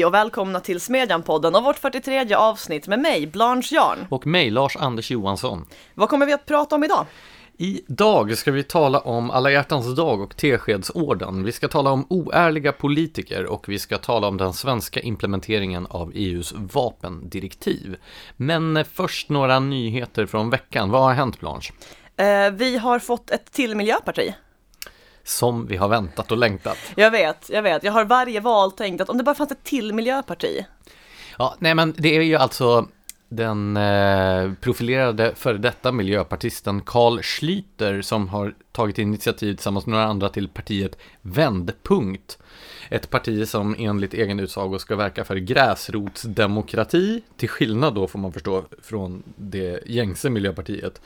[0.00, 4.06] Hej och välkomna till Smedjan-podden och vårt 43 avsnitt med mig, Blanche Jarn.
[4.08, 5.66] Och mig, Lars-Anders Johansson.
[5.94, 7.06] Vad kommer vi att prata om idag?
[7.58, 11.44] Idag ska vi tala om alla hjärtans dag och Teskedsorden.
[11.44, 16.12] Vi ska tala om oärliga politiker och vi ska tala om den svenska implementeringen av
[16.14, 17.96] EUs vapendirektiv.
[18.36, 20.90] Men först några nyheter från veckan.
[20.90, 21.72] Vad har hänt Blanche?
[22.16, 24.34] Eh, vi har fått ett till miljöparti.
[25.30, 26.78] Som vi har väntat och längtat.
[26.94, 27.84] Jag vet, jag vet.
[27.84, 30.66] Jag har varje val tänkt att om det bara fanns ett till miljöparti.
[31.38, 32.88] Ja, nej men det är ju alltså
[33.28, 40.06] den eh, profilerade före detta miljöpartisten Carl Schlüter som har tagit initiativ tillsammans med några
[40.06, 42.38] andra till partiet Vändpunkt.
[42.88, 48.32] Ett parti som enligt egen utsago ska verka för gräsrotsdemokrati, till skillnad då får man
[48.32, 51.00] förstå från det gängse miljöpartiet.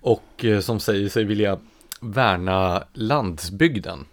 [0.00, 1.58] Och eh, som säger sig vilja
[2.02, 4.04] värna landsbygden.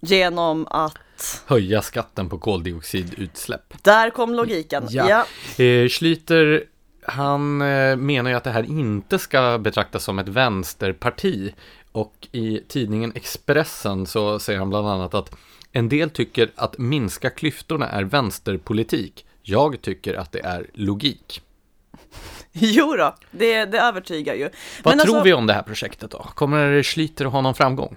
[0.00, 1.42] Genom att...
[1.46, 3.74] Höja skatten på koldioxidutsläpp.
[3.82, 4.86] Där kom logiken.
[4.90, 5.08] Ja.
[5.56, 5.64] ja.
[5.64, 6.64] Eh, Schlyter
[7.08, 11.54] han eh, menar ju att det här inte ska betraktas som ett vänsterparti.
[11.92, 15.34] Och i tidningen Expressen så säger han bland annat att
[15.72, 19.26] en del tycker att minska klyftorna är vänsterpolitik.
[19.42, 21.42] Jag tycker att det är logik.
[22.60, 24.50] Jo då, det, det övertygar ju.
[24.82, 26.26] Vad Men tror alltså, vi om det här projektet då?
[26.34, 27.96] Kommer Schlyter att ha någon framgång?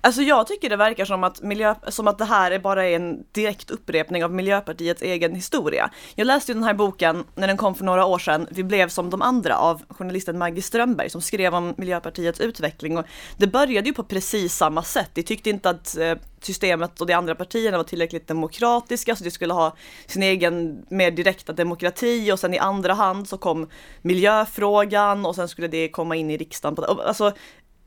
[0.00, 3.24] Alltså jag tycker det verkar som att, miljö, som att det här är bara en
[3.32, 5.90] direkt upprepning av Miljöpartiets egen historia.
[6.14, 8.88] Jag läste ju den här boken när den kom för några år sedan, Vi blev
[8.88, 13.04] som de andra av journalisten Maggie Strömberg som skrev om Miljöpartiets utveckling och
[13.36, 15.10] det började ju på precis samma sätt.
[15.14, 19.30] De tyckte inte att eh, systemet och de andra partierna var tillräckligt demokratiska så de
[19.30, 23.68] skulle ha sin egen mer direkta demokrati och sen i andra hand så kom
[24.02, 26.84] miljöfrågan och sen skulle det komma in i riksdagen.
[26.84, 27.32] Alltså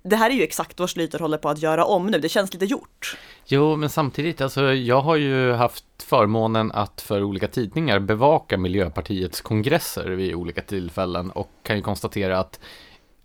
[0.04, 2.54] det här är ju exakt vad Schlyter håller på att göra om nu, det känns
[2.54, 3.18] lite gjort.
[3.46, 9.42] Jo, men samtidigt, alltså jag har ju haft förmånen att för olika tidningar bevaka Miljöpartiets
[9.42, 12.60] kongresser vid olika tillfällen och kan ju konstatera att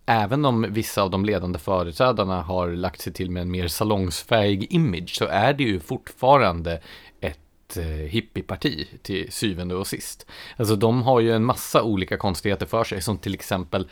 [0.07, 4.67] även om vissa av de ledande företrädarna har lagt sig till med en mer salongsfähig
[4.73, 6.81] image så är det ju fortfarande
[7.21, 10.27] ett eh, hippieparti till syvende och sist.
[10.57, 13.89] Alltså de har ju en massa olika konstigheter för sig som till exempel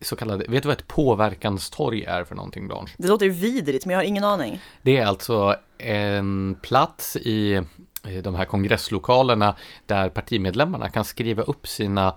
[0.00, 2.94] så kallade, vet du vad ett påverkanstorg är för någonting Blanche?
[2.98, 4.60] Det låter ju vidrigt men jag har ingen aning.
[4.82, 7.62] Det är alltså en plats i
[8.22, 9.56] de här kongresslokalerna
[9.86, 12.16] där partimedlemmarna kan skriva upp sina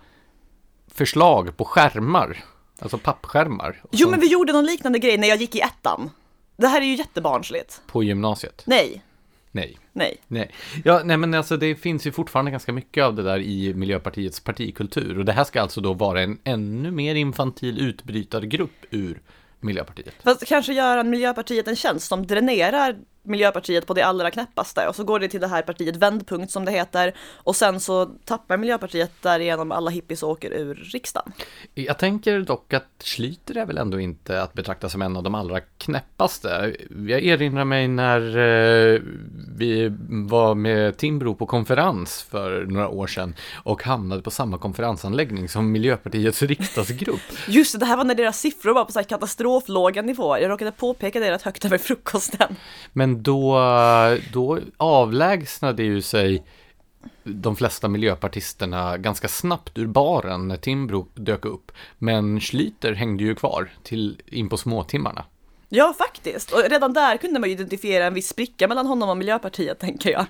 [0.87, 2.43] förslag på skärmar,
[2.79, 3.83] alltså pappskärmar.
[3.91, 6.09] Jo men vi gjorde någon liknande grej när jag gick i ettan.
[6.57, 7.81] Det här är ju jättebarnsligt.
[7.87, 8.63] På gymnasiet?
[8.65, 9.03] Nej.
[9.55, 9.77] Nej.
[9.93, 10.17] Nej.
[10.27, 10.51] Nej.
[10.83, 14.39] Ja, nej men alltså det finns ju fortfarande ganska mycket av det där i Miljöpartiets
[14.39, 15.19] partikultur.
[15.19, 19.21] Och det här ska alltså då vara en ännu mer infantil utbrytargrupp ur
[19.59, 20.13] Miljöpartiet.
[20.23, 25.03] Fast kanske gör Miljöpartiet en tjänst som dränerar Miljöpartiet på det allra knäppaste och så
[25.03, 29.11] går det till det här partiet Vändpunkt som det heter och sen så tappar Miljöpartiet
[29.21, 31.33] därigenom alla hippies och åker ur riksdagen.
[31.73, 35.35] Jag tänker dock att Schlyter är väl ändå inte att betrakta som en av de
[35.35, 36.75] allra knäppaste.
[37.07, 39.01] Jag erinrar mig när eh,
[39.57, 45.49] vi var med Timbro på konferens för några år sedan och hamnade på samma konferensanläggning
[45.49, 47.21] som Miljöpartiets riksdagsgrupp.
[47.47, 50.39] Just det, det här var när deras siffror var på så här katastroflåga nivåer.
[50.39, 52.55] Jag råkade påpeka det rätt högt över frukosten.
[52.93, 53.59] Men då,
[54.33, 56.43] då avlägsnade ju sig
[57.23, 61.71] de flesta miljöpartisterna ganska snabbt ur baren när Timbro dök upp.
[61.97, 65.25] Men Schlyter hängde ju kvar till in på småtimmarna.
[65.69, 66.51] Ja, faktiskt.
[66.51, 70.09] Och redan där kunde man ju identifiera en viss spricka mellan honom och Miljöpartiet, tänker
[70.09, 70.25] jag.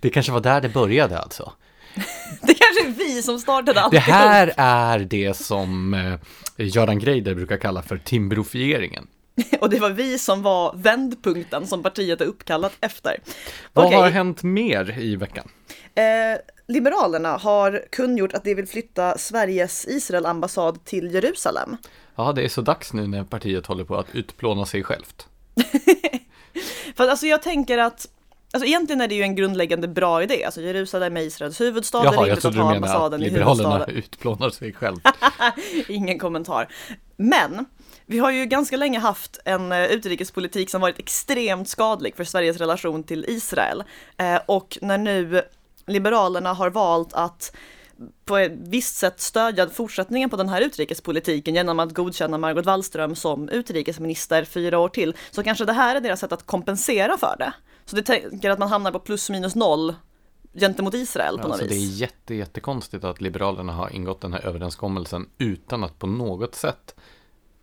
[0.00, 1.52] Det kanske var där det började alltså.
[2.42, 3.92] det kanske är vi som startade allt.
[3.92, 6.14] Det här är det som eh,
[6.66, 9.06] Göran Greider brukar kalla för Timbrofieringen.
[9.60, 13.16] Och det var vi som var vändpunkten som partiet är uppkallat efter.
[13.72, 13.98] Vad okay.
[13.98, 15.48] har hänt mer i veckan?
[15.94, 16.04] Eh,
[16.66, 21.76] Liberalerna har kungjort att de vill flytta Sveriges Israel-ambassad till Jerusalem.
[22.16, 25.28] Ja, det är så dags nu när partiet håller på att utplåna sig självt.
[26.96, 28.06] För alltså jag tänker att
[28.52, 32.10] Alltså egentligen är det ju en grundläggande bra idé, alltså Jerusalem är Israels huvudstad, Jaha,
[32.10, 33.58] det är rimligt att ha ambassaden i huvudstaden.
[33.58, 34.96] Liberalerna utplånar sig själv.
[35.88, 36.68] Ingen kommentar.
[37.16, 37.66] Men
[38.06, 42.56] vi har ju ganska länge haft en eh, utrikespolitik som varit extremt skadlig för Sveriges
[42.56, 43.84] relation till Israel.
[44.16, 45.42] Eh, och när nu
[45.86, 47.56] Liberalerna har valt att
[48.24, 53.16] på ett visst sätt stödja fortsättningen på den här utrikespolitiken genom att godkänna Margot Wallström
[53.16, 57.36] som utrikesminister fyra år till, så kanske det här är deras sätt att kompensera för
[57.38, 57.52] det.
[57.84, 59.94] Så det tänker att man hamnar på plus minus noll
[60.54, 61.90] gentemot Israel på något alltså, vis.
[61.90, 66.54] Det är jätte, jättekonstigt att Liberalerna har ingått den här överenskommelsen utan att på något
[66.54, 66.93] sätt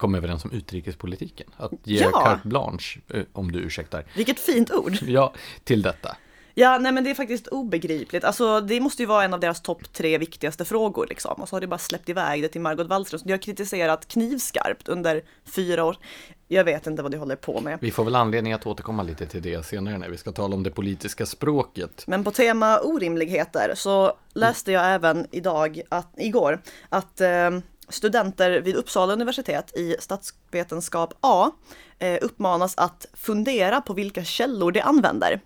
[0.02, 1.48] komma överens om utrikespolitiken.
[1.58, 2.12] Att ge ja.
[2.12, 4.06] carte blanche, eh, om du ursäktar.
[4.16, 4.98] Vilket fint ord.
[5.02, 5.34] Ja,
[5.64, 6.18] till detta.
[6.54, 8.24] Ja, nej men det är faktiskt obegripligt.
[8.24, 11.42] Alltså det måste ju vara en av deras topp tre viktigaste frågor liksom.
[11.42, 13.20] Och så har det bara släppt iväg det till Margot Wallström.
[13.20, 15.98] Så de har kritiserat knivskarpt under fyra år.
[16.48, 17.78] Jag vet inte vad de håller på med.
[17.82, 20.64] Vi får väl anledning att återkomma lite till det senare när vi ska tala om
[20.64, 22.04] det politiska språket.
[22.08, 27.50] Men på tema orimligheter så läste jag även idag, att, igår, att eh,
[27.92, 31.52] studenter vid Uppsala universitet i statsvetenskap A
[32.00, 35.42] eh, uppmanas att fundera på vilka källor de använder.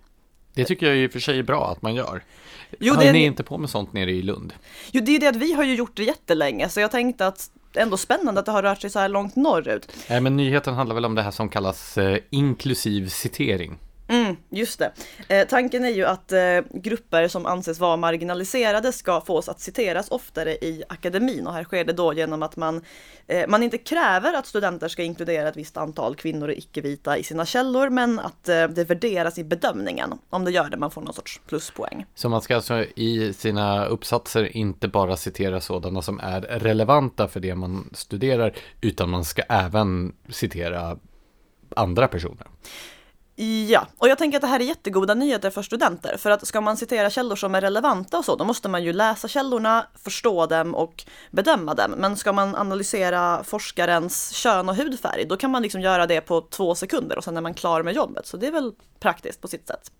[0.53, 2.24] Det tycker jag i och för sig är bra att man gör.
[2.80, 4.53] Jo, Har det är- ni inte på med sånt nere i Lund?
[4.92, 7.50] Jo, det är det att vi har ju gjort det jättelänge, så jag tänkte att
[7.75, 9.91] ändå spännande att det har rört sig så här långt norrut.
[10.09, 13.77] Nej, men nyheten handlar väl om det här som kallas eh, inklusiv citering.
[14.07, 14.92] Mm, just det.
[15.28, 16.40] Eh, tanken är ju att eh,
[16.74, 21.86] grupper som anses vara marginaliserade ska fås att citeras oftare i akademin och här sker
[21.86, 22.81] det då genom att man,
[23.28, 27.24] eh, man inte kräver att studenter ska inkludera ett visst antal kvinnor och icke-vita i
[27.24, 30.13] sina källor men att eh, det värderas i bedömningen.
[30.30, 32.06] Om det gör det, man får någon sorts pluspoäng.
[32.16, 37.40] Så man ska alltså i sina uppsatser inte bara citera sådana som är relevanta för
[37.40, 40.98] det man studerar, utan man ska även citera
[41.75, 42.48] andra personer.
[43.38, 46.18] Ja, och jag tänker att det här är jättegoda nyheter för studenter.
[46.18, 48.94] För att ska man citera källor som är relevanta och så, då måste man ju
[48.94, 51.92] läsa källorna, förstå dem och bedöma dem.
[51.92, 56.42] Men ska man analysera forskarens kön och hudfärg, då kan man liksom göra det på
[56.42, 58.28] två sekunder och sen är man klar med jobbet.
[58.28, 59.92] Så det är väl praktiskt på sitt sätt.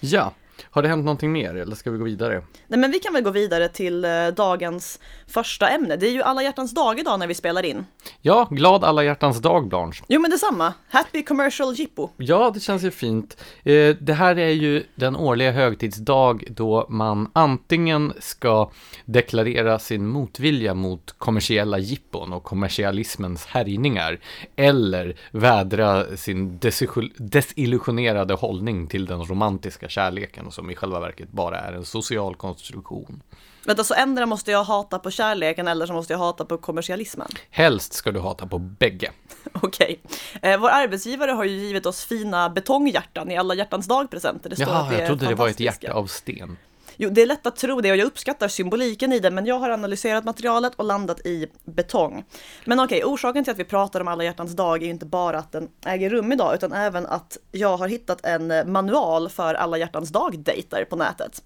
[0.00, 0.32] Ja,
[0.70, 2.42] har det hänt någonting mer eller ska vi gå vidare?
[2.66, 5.96] Nej men vi kan väl gå vidare till eh, dagens första ämne.
[5.96, 7.86] Det är ju alla hjärtans dag idag när vi spelar in.
[8.22, 10.02] Ja, glad alla hjärtans dag Blanche.
[10.08, 10.72] Jo men detsamma.
[10.88, 12.08] Happy commercial jippo.
[12.16, 13.36] Ja, det känns ju fint.
[13.64, 18.70] Eh, Det här är ju den årliga högtidsdag då man antingen ska
[19.04, 24.18] deklarera sin motvilja mot kommersiella jippon och kommersialismens härjningar
[24.56, 31.58] eller vädra sin desillu- desillusionerade hållning till den romantiska kärleken som i själva verket bara
[31.58, 33.22] är en social konstruktion.
[33.64, 37.28] Vänta, så ändra måste jag hata på kärleken eller så måste jag hata på kommersialismen?
[37.50, 39.10] Helst ska du hata på bägge.
[39.52, 40.00] Okej.
[40.42, 44.52] Eh, vår arbetsgivare har ju givit oss fina betonghjärtan i alla hjärtans dag-presenter.
[44.56, 46.56] Jaha, jag trodde det var ett hjärta av sten.
[47.00, 49.58] Jo, det är lätt att tro det och jag uppskattar symboliken i det, men jag
[49.58, 52.24] har analyserat materialet och landat i betong.
[52.64, 55.38] Men okej, orsaken till att vi pratar om alla hjärtans dag är ju inte bara
[55.38, 59.78] att den äger rum idag, utan även att jag har hittat en manual för alla
[59.78, 61.42] hjärtans dag-dejter på nätet.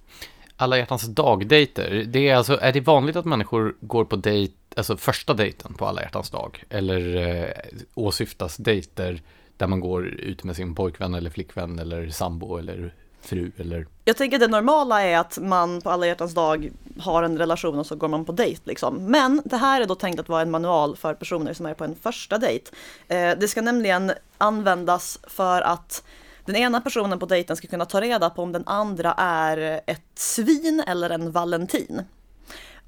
[0.56, 4.96] Alla hjärtans dag-dejter, det är alltså, är det vanligt att människor går på dejt, alltså
[4.96, 6.64] första dejten på alla hjärtans dag?
[6.70, 7.50] Eller eh,
[7.94, 9.22] åsyftas dejter
[9.56, 13.86] där man går ut med sin pojkvän eller flickvän eller sambo eller fru eller?
[14.04, 17.86] Jag tänker det normala är att man på alla hjärtans dag har en relation och
[17.86, 19.04] så går man på dejt liksom.
[19.04, 21.84] Men det här är då tänkt att vara en manual för personer som är på
[21.84, 22.70] en första dejt.
[23.08, 26.04] Eh, det ska nämligen användas för att
[26.44, 30.02] den ena personen på dejten ska kunna ta reda på om den andra är ett
[30.14, 32.02] svin eller en valentin.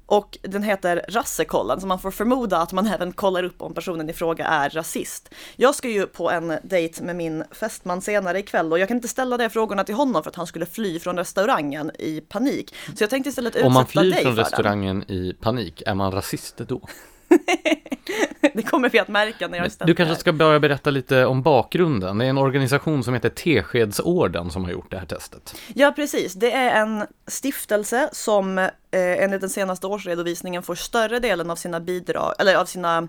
[0.05, 4.09] Och den heter rassekollen, så man får förmoda att man även kollar upp om personen
[4.09, 5.33] i fråga är rasist.
[5.55, 9.07] Jag ska ju på en dejt med min fästman senare ikväll och jag kan inte
[9.07, 12.75] ställa de frågorna till honom för att han skulle fly från restaurangen i panik.
[12.95, 15.93] Så jag tänkte istället utsätta Om man flyr dig från för restaurangen i panik, är
[15.93, 16.81] man rasist då?
[18.53, 21.41] Det kommer vi att märka när jag ställt Du kanske ska börja berätta lite om
[21.41, 22.17] bakgrunden.
[22.17, 25.55] Det är en organisation som heter Teskedsorden som har gjort det här testet.
[25.73, 26.33] Ja, precis.
[26.33, 31.79] Det är en stiftelse som eh, enligt den senaste årsredovisningen får större delen av sina
[31.79, 33.07] bidrag, eller av sina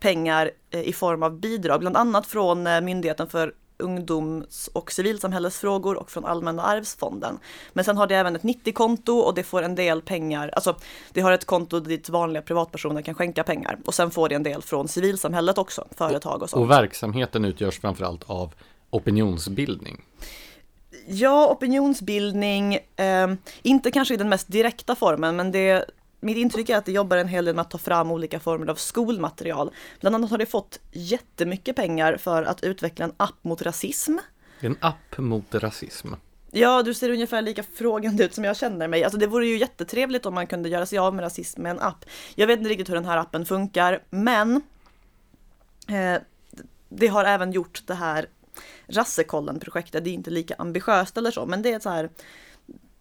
[0.00, 5.96] pengar eh, i form av bidrag, bland annat från eh, Myndigheten för ungdoms och civilsamhällesfrågor
[5.96, 7.38] och från Allmänna arvsfonden.
[7.72, 10.76] Men sen har det även ett 90-konto och det får en del pengar, alltså
[11.12, 14.42] det har ett konto dit vanliga privatpersoner kan skänka pengar och sen får det en
[14.42, 16.62] del från civilsamhället också, företag och sånt.
[16.62, 18.54] Och verksamheten utgörs framförallt av
[18.90, 20.04] opinionsbildning.
[21.06, 23.28] Ja, opinionsbildning, eh,
[23.62, 25.84] inte kanske i den mest direkta formen, men det,
[26.20, 28.66] mitt intryck är att det jobbar en hel del med att ta fram olika former
[28.66, 29.70] av skolmaterial.
[30.00, 34.16] Bland annat har det fått jättemycket pengar för att utveckla en app mot rasism.
[34.60, 36.08] En app mot rasism.
[36.50, 39.04] Ja, du ser ungefär lika frågande ut som jag känner mig.
[39.04, 41.80] Alltså det vore ju jättetrevligt om man kunde göra sig av med rasism med en
[41.80, 42.04] app.
[42.34, 44.62] Jag vet inte riktigt hur den här appen funkar, men
[45.88, 46.22] eh,
[46.88, 48.26] det har även gjort det här
[48.86, 50.04] Rassekollen-projektet.
[50.04, 52.10] Det är inte lika ambitiöst eller så, men det är så här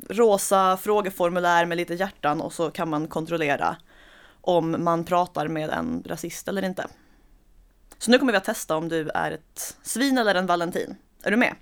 [0.10, 3.78] rosa frågeformulär med lite hjärtan och så kan man kontrollera
[4.42, 6.88] om man pratar med en rasist eller inte.
[7.98, 10.96] Så nu kommer vi att testa om du är ett svin eller en valentin.
[11.24, 11.56] Är du med?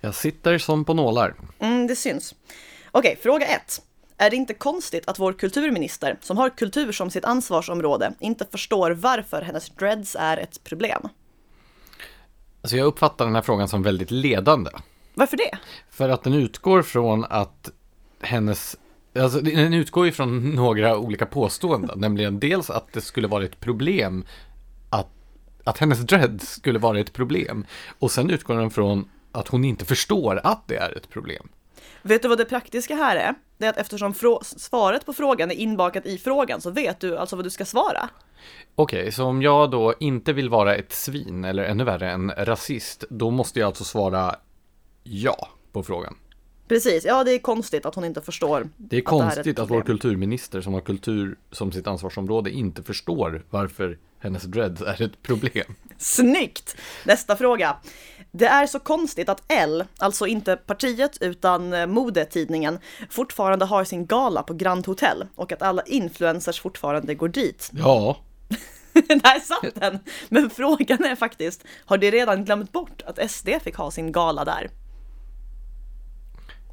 [0.00, 1.34] Jag sitter som på nålar.
[1.58, 2.34] Mm, det syns.
[2.90, 3.82] Okej, fråga ett.
[4.16, 8.90] Är det inte konstigt att vår kulturminister, som har kultur som sitt ansvarsområde, inte förstår
[8.90, 11.08] varför hennes dreads är ett problem?
[12.62, 14.70] Alltså jag uppfattar den här frågan som väldigt ledande.
[15.20, 15.58] Varför det?
[15.90, 17.70] För att den utgår från att
[18.20, 18.76] hennes
[19.18, 23.60] Alltså, den utgår ju från några olika påståenden, nämligen dels att det skulle vara ett
[23.60, 24.24] problem
[24.90, 25.08] att,
[25.64, 27.66] att hennes dread skulle vara ett problem.
[27.98, 31.48] Och sen utgår den från att hon inte förstår att det är ett problem.
[32.02, 33.34] Vet du vad det praktiska här är?
[33.58, 37.36] Det är att eftersom svaret på frågan är inbakat i frågan så vet du alltså
[37.36, 38.08] vad du ska svara.
[38.74, 42.32] Okej, okay, så om jag då inte vill vara ett svin eller ännu värre en
[42.36, 44.36] rasist, då måste jag alltså svara
[45.02, 46.14] ja på frågan.
[46.68, 48.68] Precis, ja det är konstigt att hon inte förstår.
[48.76, 52.82] Det är konstigt det är att vår kulturminister som har kultur som sitt ansvarsområde inte
[52.82, 55.74] förstår varför hennes dreads är ett problem.
[55.98, 56.76] Snyggt!
[57.04, 57.76] Nästa fråga.
[58.32, 62.78] Det är så konstigt att L, alltså inte partiet utan eh, modetidningen,
[63.10, 67.70] fortfarande har sin gala på Grand Hotel och att alla influencers fortfarande går dit.
[67.78, 68.16] Ja.
[68.92, 69.98] Där satt den!
[70.28, 74.44] Men frågan är faktiskt, har de redan glömt bort att SD fick ha sin gala
[74.44, 74.70] där?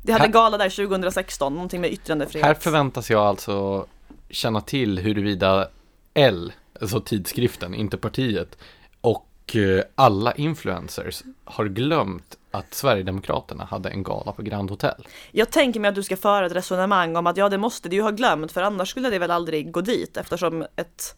[0.08, 2.46] De hade här, gala där 2016, någonting med yttrandefrihet.
[2.46, 3.86] Här förväntas jag alltså
[4.30, 5.68] känna till huruvida
[6.14, 8.58] L, alltså tidskriften, inte partiet,
[9.02, 15.08] och eh, alla influencers har glömt att Sverigedemokraterna hade en gala på Grand Hotel.
[15.32, 17.96] Jag tänker mig att du ska föra ett resonemang om att ja, det måste du
[17.96, 21.16] ju ha glömt, för annars skulle det väl aldrig gå dit eftersom ett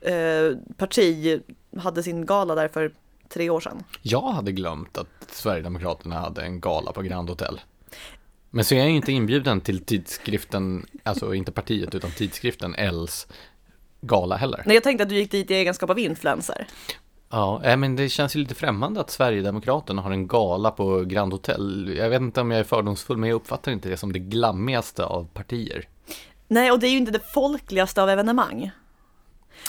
[0.00, 1.42] eh, parti
[1.78, 2.92] hade sin gala där för
[3.28, 3.84] tre år sedan.
[4.02, 7.60] Jag hade glömt att Sverigedemokraterna hade en gala på Grand Hotel.
[8.54, 13.26] Men så är jag inte inbjuden till tidskriften, alltså inte partiet utan tidskriften Els
[14.00, 14.62] gala heller.
[14.66, 16.66] Nej, jag tänkte att du gick dit i egenskap av influencer.
[17.30, 21.94] Ja, men det känns ju lite främmande att Sverigedemokraterna har en gala på Grand Hotel.
[21.98, 25.04] Jag vet inte om jag är fördomsfull, men jag uppfattar inte det som det glammigaste
[25.04, 25.88] av partier.
[26.48, 28.70] Nej, och det är ju inte det folkligaste av evenemang.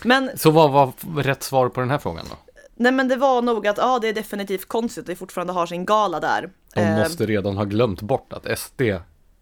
[0.03, 0.37] Men...
[0.37, 2.35] Så vad var rätt svar på den här frågan då?
[2.75, 5.65] Nej men det var nog att ja, det är definitivt konstigt att de fortfarande har
[5.65, 6.49] sin gala där.
[6.73, 8.81] De eh, måste redan ha glömt bort att SD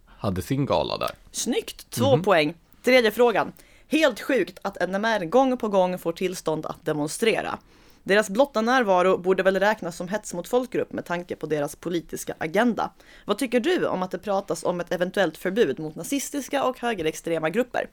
[0.05, 1.11] hade sin gala där.
[1.31, 2.23] Snyggt, två mm -hmm.
[2.23, 2.53] poäng.
[2.83, 3.51] Tredje frågan.
[3.87, 7.59] Helt sjukt att NMR gång på gång får tillstånd att demonstrera.
[8.03, 12.35] Deras blotta närvaro borde väl räknas som hets mot folkgrupp med tanke på deras politiska
[12.37, 12.91] agenda.
[13.25, 17.49] Vad tycker du om att det pratas om ett eventuellt förbud mot nazistiska och högerextrema
[17.49, 17.89] grupper?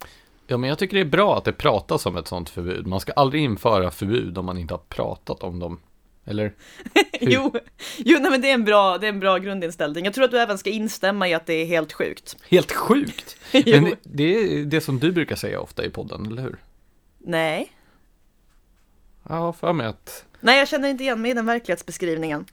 [0.47, 2.87] Ja, men jag tycker det är bra att det pratas om ett sådant förbud.
[2.87, 5.81] Man ska aldrig införa förbud om man inte har pratat om dem.
[6.29, 6.53] Eller?
[7.21, 7.55] jo,
[7.97, 10.05] jo nej, men det är, en bra, det är en bra grundinställning.
[10.05, 12.37] Jag tror att du även ska instämma i att det är helt sjukt.
[12.49, 13.37] Helt sjukt?
[13.53, 16.57] men det, är det som du brukar säga ofta i podden, eller hur?
[17.19, 17.73] Nej.
[19.29, 20.25] Ja, för mig att...
[20.41, 22.47] Nej, jag känner inte igen mig i den verklighetsbeskrivningen.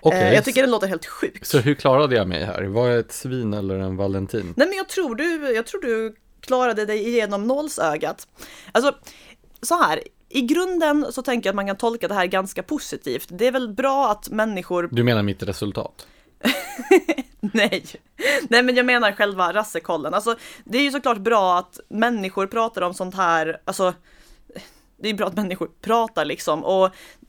[0.00, 0.20] Okay.
[0.20, 1.46] Eh, jag tycker den låter helt sjukt.
[1.46, 2.62] Så hur klarade jag mig här?
[2.62, 4.54] Var jag ett svin eller en valentin?
[4.56, 8.28] Nej, men jag tror du, jag tror du klarade dig igenom nålsögat.
[8.72, 8.94] Alltså,
[9.62, 10.00] så här,
[10.30, 13.28] i grunden så tänker jag att man kan tolka det här ganska positivt.
[13.30, 14.88] Det är väl bra att människor...
[14.92, 16.06] Du menar mitt resultat?
[17.40, 17.84] Nej.
[18.48, 20.14] Nej, men jag menar själva rassekollen.
[20.14, 23.94] Alltså, det är ju såklart bra att människor pratar om sånt här, alltså
[25.02, 26.84] det är bra att människor pratar liksom och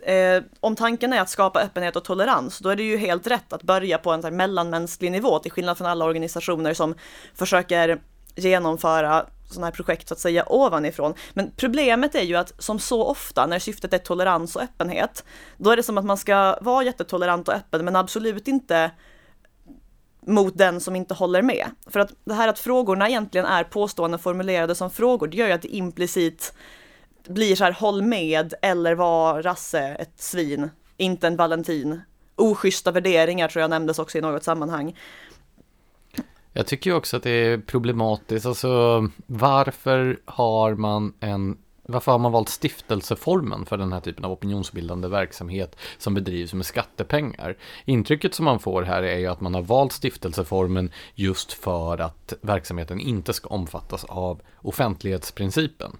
[0.08, 3.54] eh, om tanken är att skapa öppenhet och tolerans, då är det ju helt rätt
[3.54, 6.96] att börja på en så mellanmänsklig nivå till skillnad från alla organisationer som
[7.36, 8.02] försöker
[8.36, 11.14] genomföra sådana här projekt så att säga ovanifrån.
[11.34, 15.24] Men problemet är ju att som så ofta när syftet är tolerans och öppenhet,
[15.58, 18.92] då är det som att man ska vara jättetolerant och öppen men absolut inte
[20.26, 21.68] mot den som inte håller med.
[21.88, 25.54] För att det här att frågorna egentligen är påståenden formulerade som frågor, det gör ju
[25.54, 26.54] att det implicit
[27.28, 32.02] blir så här håll med eller var rasse ett svin, inte en valentin.
[32.36, 34.98] Oschyssta värderingar tror jag nämndes också i något sammanhang.
[36.54, 42.20] Jag tycker ju också att det är problematiskt, alltså varför har man en varför har
[42.20, 47.58] man valt stiftelseformen för den här typen av opinionsbildande verksamhet som bedrivs med skattepengar?
[47.86, 52.34] Intrycket som man får här är ju att man har valt stiftelseformen just för att
[52.42, 55.98] verksamheten inte ska omfattas av offentlighetsprincipen.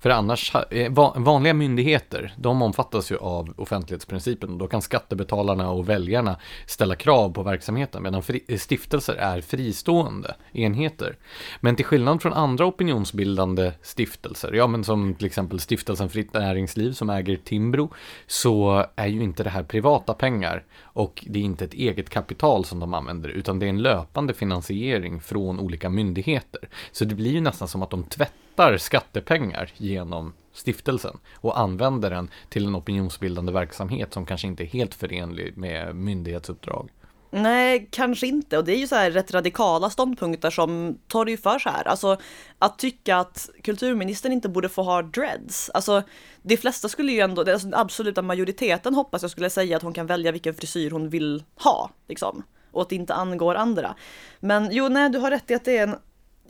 [0.00, 4.58] För annars, eh, vanliga myndigheter, de omfattas ju av offentlighetsprincipen.
[4.58, 6.36] Då kan skattebetalarna och väljarna
[6.66, 11.16] ställa krav på verksamheten, medan eh, stiftelser är fristående enheter.
[11.60, 16.92] Men till skillnad från andra opinionsbildande stiftelser, ja men som till exempel Stiftelsen Fritt Näringsliv
[16.92, 17.92] som äger Timbro,
[18.26, 22.64] så är ju inte det här privata pengar och det är inte ett eget kapital
[22.64, 26.68] som de använder, utan det är en löpande finansiering från olika myndigheter.
[26.92, 32.10] Så det blir ju nästan som att de tvättar hämtar skattepengar genom stiftelsen och använder
[32.10, 36.90] den till en opinionsbildande verksamhet som kanske inte är helt förenlig med myndighetsuppdrag.
[37.30, 38.58] Nej, kanske inte.
[38.58, 41.88] Och det är ju så här rätt radikala ståndpunkter som torgförs här.
[41.88, 42.16] Alltså
[42.58, 45.70] att tycka att kulturministern inte borde få ha dreads.
[45.74, 46.02] Alltså
[46.42, 49.92] de flesta skulle ju ändå, alltså, den absoluta majoriteten hoppas jag skulle säga att hon
[49.92, 51.90] kan välja vilken frisyr hon vill ha.
[52.08, 52.42] Liksom.
[52.72, 53.94] Och att det inte angår andra.
[54.40, 55.96] Men jo, nej, du har rätt i att det är en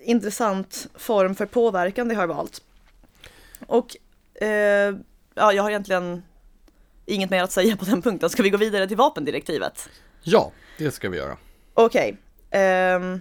[0.08, 2.62] intressant form för påverkan det har valt.
[3.66, 3.96] Och
[4.42, 4.94] eh,
[5.34, 6.22] ja, jag har egentligen
[7.06, 8.30] inget mer att säga på den punkten.
[8.30, 9.88] Ska vi gå vidare till vapendirektivet?
[10.22, 11.36] Ja, det ska vi göra.
[11.74, 12.16] Okej.
[12.50, 13.20] ehm,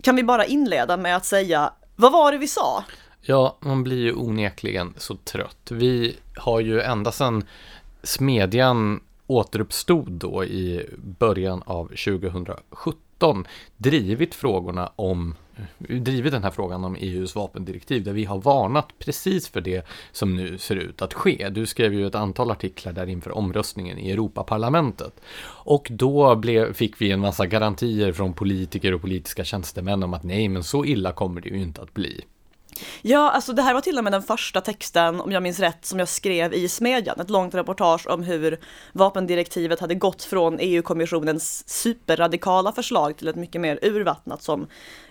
[0.00, 2.84] kan vi bara inleda med att säga, vad var det vi sa?
[3.20, 5.70] Ja, man blir ju onekligen så trött.
[5.70, 7.44] Vi har ju ända sedan
[8.02, 13.46] Smedjan återuppstod då i början av 2017
[13.76, 15.34] drivit frågorna om
[15.88, 19.86] Eh, drivit den här frågan om EUs vapendirektiv där vi har varnat precis för det
[20.12, 21.48] som nu ser ut att ske.
[21.48, 25.20] Du skrev ju ett antal artiklar där inför omröstningen i Europaparlamentet.
[25.46, 30.22] Och då blev, fick vi en massa garantier från politiker och politiska tjänstemän om att
[30.22, 32.24] nej, men så illa kommer det ju inte att bli.
[33.02, 35.84] Ja, alltså det här var till och med den första texten, om jag minns rätt,
[35.84, 37.20] som jag skrev i Smedjan.
[37.20, 38.60] Ett långt reportage om hur
[38.92, 44.66] vapendirektivet hade gått från EU-kommissionens superradikala förslag till ett mycket mer urvattnat som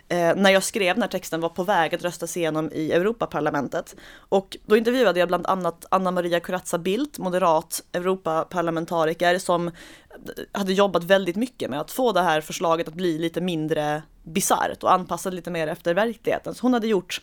[0.10, 3.96] eh, när jag skrev den här texten var på väg att röstas igenom i Europaparlamentet.
[4.16, 9.74] Och då intervjuade jag bland annat Anna Maria Corazza Bildt, moderat Europaparlamentariker, som eh,
[10.51, 14.84] hade jobbat väldigt mycket med att få det här förslaget att bli lite mindre bisarrt
[14.84, 16.56] och anpassat lite mer efter verkligheten.
[16.56, 17.22] Så hon hade gjort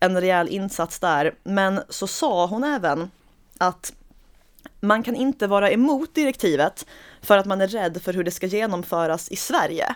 [0.00, 1.34] en rejäl insats där.
[1.44, 3.10] Men så sa hon även
[3.58, 3.92] att
[4.80, 6.86] man kan inte vara emot direktivet
[7.22, 9.94] för att man är rädd för hur det ska genomföras i Sverige.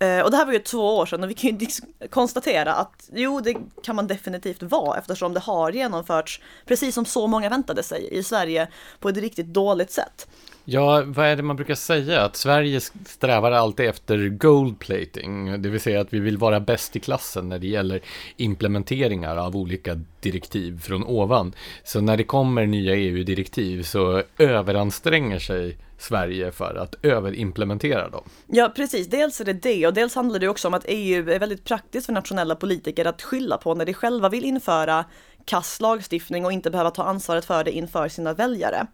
[0.00, 1.66] Eh, och det här var ju två år sedan och vi kan ju
[2.10, 7.26] konstatera att jo, det kan man definitivt vara eftersom det har genomförts, precis som så
[7.26, 8.68] många väntade sig, i Sverige
[9.00, 10.28] på ett riktigt dåligt sätt.
[10.64, 12.22] Ja, vad är det man brukar säga?
[12.22, 17.00] Att Sverige strävar alltid efter goldplating, det vill säga att vi vill vara bäst i
[17.00, 18.00] klassen när det gäller
[18.36, 21.52] implementeringar av olika direktiv från ovan.
[21.84, 28.24] Så när det kommer nya EU-direktiv så överanstränger sig Sverige för att överimplementera dem.
[28.46, 29.06] Ja, precis.
[29.06, 32.06] Dels är det det och dels handlar det också om att EU är väldigt praktiskt
[32.06, 35.04] för nationella politiker att skylla på när de själva vill införa
[35.44, 38.86] kass lagstiftning och inte behöva ta ansvaret för det inför sina väljare.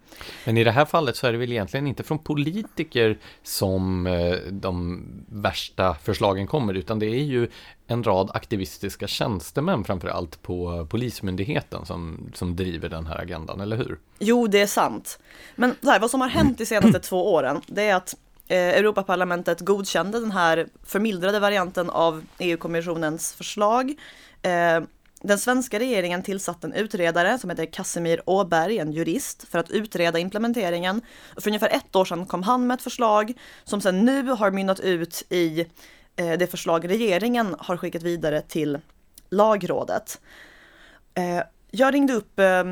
[0.44, 4.36] Men i det här fallet så är det väl egentligen inte från politiker som eh,
[4.50, 7.48] de värsta förslagen kommer utan det är ju
[7.86, 13.76] en rad aktivistiska tjänstemän framför allt på Polismyndigheten som, som driver den här agendan, eller
[13.76, 13.98] hur?
[14.18, 15.18] Jo, det är sant.
[15.54, 18.14] Men här, vad som har hänt de senaste två åren, det är att
[18.48, 23.94] eh, Europaparlamentet godkände den här förmildrade varianten av EU-kommissionens förslag.
[24.42, 24.80] Eh,
[25.22, 30.18] den svenska regeringen tillsatte en utredare som heter Casimir Åberg, en jurist, för att utreda
[30.18, 31.00] implementeringen.
[31.36, 33.32] För ungefär ett år sedan kom han med ett förslag
[33.64, 35.60] som sedan nu har mynnat ut i
[36.16, 38.78] eh, det förslag regeringen har skickat vidare till
[39.30, 40.20] lagrådet.
[41.14, 42.64] Eh, jag ringde upp eh,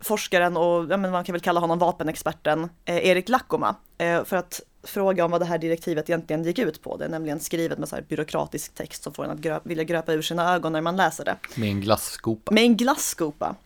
[0.00, 5.30] forskaren och ja, man kan väl kalla honom vapenexperten Erik Lackoma för att fråga om
[5.30, 6.96] vad det här direktivet egentligen gick ut på.
[6.96, 9.84] Det är nämligen skrivet med så här byråkratisk text som får en att gröp, vilja
[9.84, 11.36] gröpa ur sina ögon när man läser det.
[11.54, 12.54] Med en glasskopa.
[12.54, 13.56] Med en glasskopa.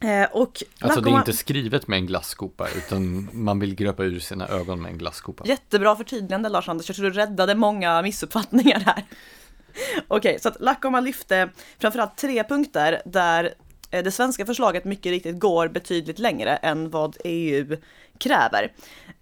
[0.00, 4.20] Eh, och alltså det är inte skrivet med en glasskopa utan man vill gröpa ur
[4.20, 5.44] sina ögon med en glasskopa.
[5.46, 9.04] Jättebra förtydligande Lars-Anders, jag tror du räddade många missuppfattningar här.
[10.08, 13.54] Okej, okay, så att Lacoma lyfte framförallt tre punkter där
[13.90, 17.76] eh, det svenska förslaget mycket riktigt går betydligt längre än vad EU
[18.18, 18.72] kräver.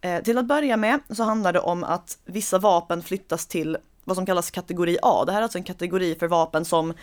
[0.00, 4.16] Eh, till att börja med så handlar det om att vissa vapen flyttas till vad
[4.16, 5.24] som kallas kategori A.
[5.26, 6.94] Det här är alltså en kategori för vapen som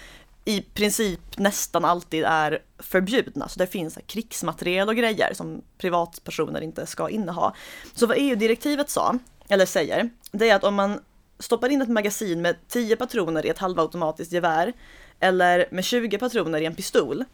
[0.45, 3.47] i princip nästan alltid är förbjudna.
[3.47, 7.53] Så det finns krigsmateriel och grejer som privatpersoner inte ska inneha.
[7.93, 9.17] Så vad EU-direktivet sa,
[9.49, 10.99] eller säger, det är att om man
[11.39, 14.73] stoppar in ett magasin med 10 patroner i ett halvautomatiskt gevär
[15.19, 17.25] eller med 20 patroner i en pistol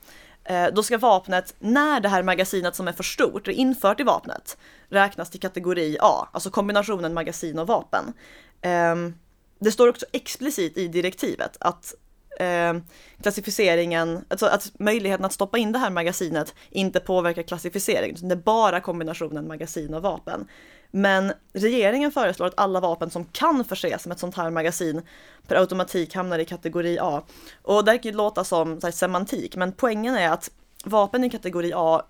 [0.49, 4.03] Eh, då ska vapnet, när det här magasinet som är för stort är infört i
[4.03, 4.57] vapnet,
[4.89, 8.13] räknas till kategori A, alltså kombinationen magasin och vapen.
[8.61, 9.13] Ehm,
[9.59, 11.93] det står också explicit i direktivet att
[12.39, 12.83] ehm,
[13.21, 18.35] klassificeringen, alltså att möjligheten att stoppa in det här magasinet inte påverkar klassificeringen, det är
[18.35, 20.47] bara kombinationen magasin och vapen.
[20.91, 25.01] Men regeringen föreslår att alla vapen som kan förses med ett sånt här magasin
[25.47, 27.23] per automatik hamnar i kategori A.
[27.63, 30.51] Och det kan ju låta som här, semantik, men poängen är att
[30.85, 32.01] vapen i kategori A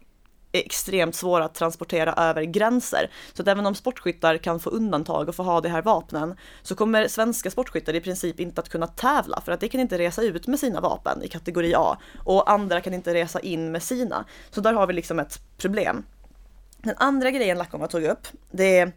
[0.51, 3.11] är extremt svåra att transportera över gränser.
[3.33, 6.75] Så att även om sportskyttar kan få undantag och få ha de här vapnen så
[6.75, 10.21] kommer svenska sportskyttar i princip inte att kunna tävla för att de kan inte resa
[10.21, 14.25] ut med sina vapen i kategori A och andra kan inte resa in med sina.
[14.49, 16.05] Så där har vi liksom ett problem.
[16.88, 18.91] Den andra grejen Lackomma tog upp, det är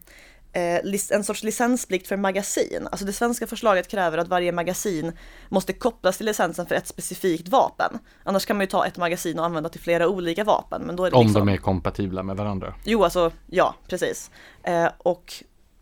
[0.85, 2.88] eh, en sorts licensplikt för magasin.
[2.90, 5.12] Alltså det svenska förslaget kräver att varje magasin
[5.48, 7.98] måste kopplas till licensen för ett specifikt vapen.
[8.24, 10.83] Annars kan man ju ta ett magasin och använda till flera olika vapen.
[10.83, 11.46] Men då är det Om liksom...
[11.46, 12.74] de är kompatibla med varandra.
[12.85, 14.31] Jo, alltså ja, precis.
[14.62, 15.35] Eh, och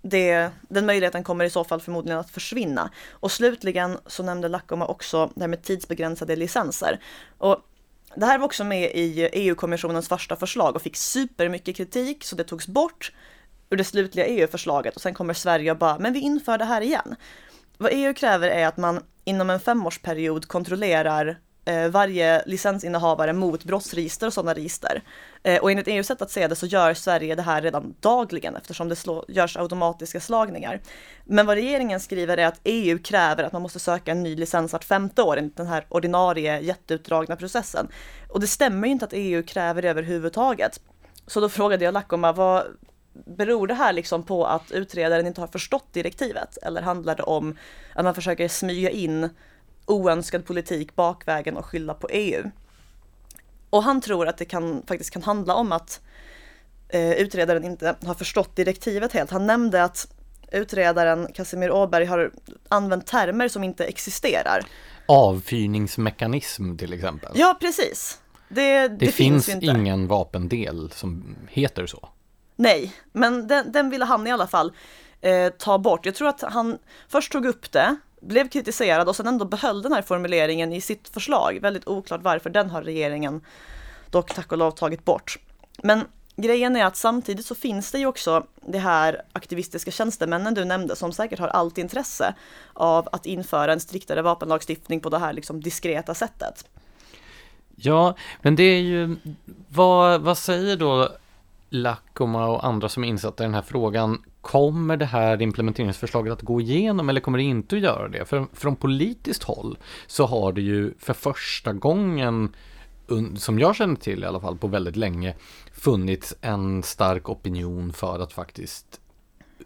[0.03, 2.91] det, den möjligheten kommer i så fall förmodligen att försvinna.
[3.11, 7.01] Och slutligen så nämnde Lackoma också det här med tidsbegränsade licenser.
[7.39, 7.57] Och
[8.15, 12.45] det här var också med i EU-kommissionens första förslag och fick supermycket kritik så det
[12.45, 13.13] togs bort
[13.71, 16.81] ur det slutliga EU-förslaget och sen kommer Sverige och bara, men vi inför det här
[16.81, 17.17] igen.
[17.79, 24.27] Vad EU kräver är att man inom en femårsperiod kontrollerar Eh, varje licensinnehavare mot brottsregister
[24.27, 25.03] och sådana register.
[25.43, 28.57] Eh, och enligt EUs sätt att se det så gör Sverige det här redan dagligen
[28.57, 30.81] eftersom det slå, görs automatiska slagningar.
[31.25, 34.73] Men vad regeringen skriver är att EU kräver att man måste söka en ny licens
[34.73, 37.89] vart femte år enligt den här ordinarie jätteutdragna processen.
[38.29, 40.81] Och det stämmer ju inte att EU kräver det överhuvudtaget.
[41.27, 42.67] Så då frågade jag Lackoma, vad,
[43.27, 46.59] beror det här liksom på att utredaren inte har förstått direktivet?
[46.63, 47.57] Eller handlar det om
[47.95, 49.31] att man försöker smyga in
[49.91, 52.51] oönskad politik bakvägen och skylla på EU?
[53.71, 56.01] Och han tror att det kan, faktiskt kan handla om att
[56.89, 59.31] eh, utredaren inte har förstått direktivet helt.
[59.31, 60.15] Han nämnde att
[60.53, 62.31] utredaren Casimir Åberg har
[62.69, 64.67] använt termer som inte existerar.
[65.07, 67.33] Avfyrningsmekanism till exempel.
[67.35, 68.21] Ja, precis.
[68.49, 72.09] Det, det, det finns, finns ingen vapendel som heter så.
[72.57, 74.73] Nej, men den, den ville han i alla fall
[75.21, 76.07] eh, ta bort.
[76.07, 79.93] Jag tror att han först tog upp det, blev kritiserad och sen ändå behöll den
[79.93, 81.59] här formuleringen i sitt förslag.
[81.63, 83.41] Väldigt oklart varför den har regeringen
[84.11, 85.39] dock tack och lov tagit bort.
[85.83, 86.05] Men
[86.37, 90.97] grejen är att samtidigt så finns det ju också det här aktivistiska tjänstemännen du nämnde
[90.97, 92.35] som säkert har allt intresse
[92.73, 96.65] av att införa en striktare vapenlagstiftning på det här liksom diskreta sättet.
[97.77, 99.17] Ja, men det är ju,
[99.69, 101.09] vad, vad säger då
[101.71, 106.43] Lacoma och andra som är insatta i den här frågan, kommer det här implementeringsförslaget att
[106.43, 108.25] gå igenom eller kommer det inte att göra det?
[108.25, 112.53] För från politiskt håll så har det ju för första gången,
[113.37, 115.35] som jag känner till i alla fall på väldigt länge,
[115.73, 119.01] funnits en stark opinion för att faktiskt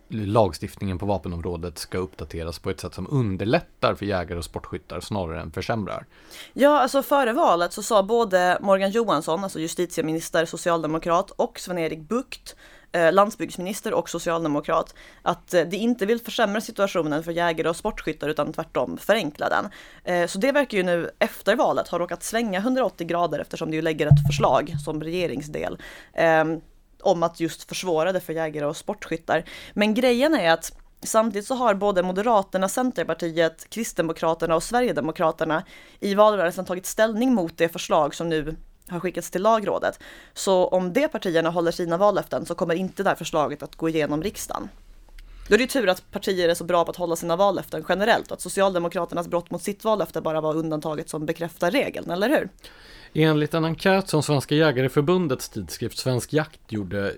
[0.09, 5.41] lagstiftningen på vapenområdet ska uppdateras på ett sätt som underlättar för jägare och sportskyttar snarare
[5.41, 6.07] än försämrar.
[6.53, 12.57] Ja, alltså före valet så sa både Morgan Johansson, alltså justitieminister, socialdemokrat, och Sven-Erik Bucht,
[12.93, 18.29] eh, landsbygdsminister och socialdemokrat, att eh, de inte vill försämra situationen för jägare och sportskyttar
[18.29, 19.69] utan tvärtom förenkla den.
[20.05, 23.77] Eh, så det verkar ju nu efter valet ha råkat svänga 180 grader eftersom det
[23.77, 25.79] ju lägger ett förslag som regeringsdel
[26.15, 26.61] ehm,
[27.03, 29.45] om att just försvåra det för jägare och sportskyttar.
[29.75, 30.73] Men grejen är att
[31.05, 35.65] Samtidigt så har både Moderaterna, Centerpartiet, Kristdemokraterna och Sverigedemokraterna
[36.01, 38.57] i valrörelsen tagit ställning mot det förslag som nu
[38.89, 39.99] har skickats till lagrådet.
[40.35, 43.89] Så om de partierna håller sina vallöften så kommer inte det här förslaget att gå
[43.89, 44.69] igenom riksdagen.
[45.49, 47.85] Då är det ju tur att partier är så bra på att hålla sina vallöften
[47.89, 52.29] generellt och att Socialdemokraternas brott mot sitt vallöfte bara var undantaget som bekräftar regeln, eller
[52.29, 52.49] hur?
[53.15, 57.15] Enligt en enkät som Svenska Jägareförbundets tidskrift Svensk Jakt gjorde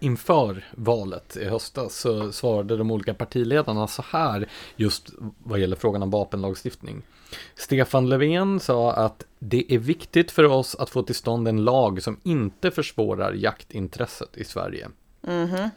[0.00, 6.02] inför valet i höstas så svarade de olika partiledarna så här just vad gäller frågan
[6.02, 7.02] om vapenlagstiftning.
[7.54, 12.02] Stefan Löfven sa att det är viktigt för oss att få till stånd en lag
[12.02, 14.88] som inte försvårar jaktintresset i Sverige.
[15.26, 15.70] Mm -hmm.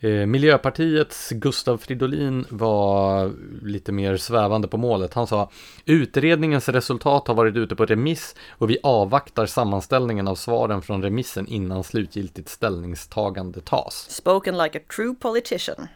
[0.00, 3.32] Eh, Miljöpartiets Gustav Fridolin var
[3.62, 5.14] lite mer svävande på målet.
[5.14, 5.50] Han sa
[5.84, 11.46] utredningens resultat har varit ute på remiss och vi avvaktar sammanställningen av svaren från remissen
[11.46, 14.06] innan slutgiltigt ställningstagande tas.
[14.10, 15.88] Spoken like a true politician.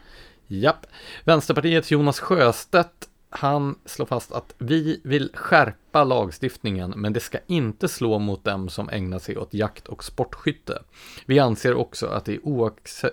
[0.47, 0.87] Japp.
[1.25, 7.89] Vänsterpartiets Jonas Sjöstedt han slår fast att vi vill skärpa lagstiftningen, men det ska inte
[7.89, 10.83] slå mot dem som ägnar sig åt jakt och sportskytte.
[11.27, 12.39] Vi anser också att det,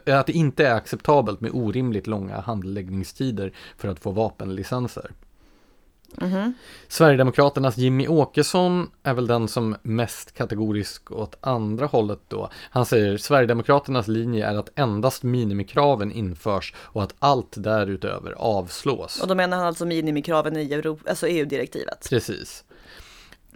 [0.06, 5.12] eh, att det inte är acceptabelt med orimligt långa handläggningstider för att få vapenlicenser.
[6.18, 6.54] Mm-hmm.
[6.88, 12.50] Sverigedemokraternas Jimmy Åkesson är väl den som mest kategorisk åt andra hållet då.
[12.70, 19.22] Han säger Sverigedemokraternas linje är att endast minimikraven införs och att allt därutöver avslås.
[19.22, 22.08] Och då menar han alltså minimikraven i Euro- alltså EU-direktivet?
[22.10, 22.64] Precis.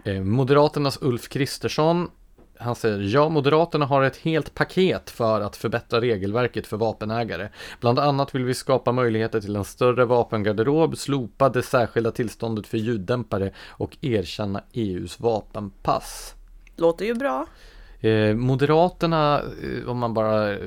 [0.04, 2.10] Eh, Moderaternas Ulf Kristersson
[2.58, 7.48] han säger ja, Moderaterna har ett helt paket för att förbättra regelverket för vapenägare.
[7.80, 12.78] Bland annat vill vi skapa möjligheter till en större vapengarderob, slopa det särskilda tillståndet för
[12.78, 16.34] ljuddämpare och erkänna EUs vapenpass.
[16.76, 17.46] Låter ju bra.
[18.00, 20.58] Eh, Moderaterna, eh, om man bara eh,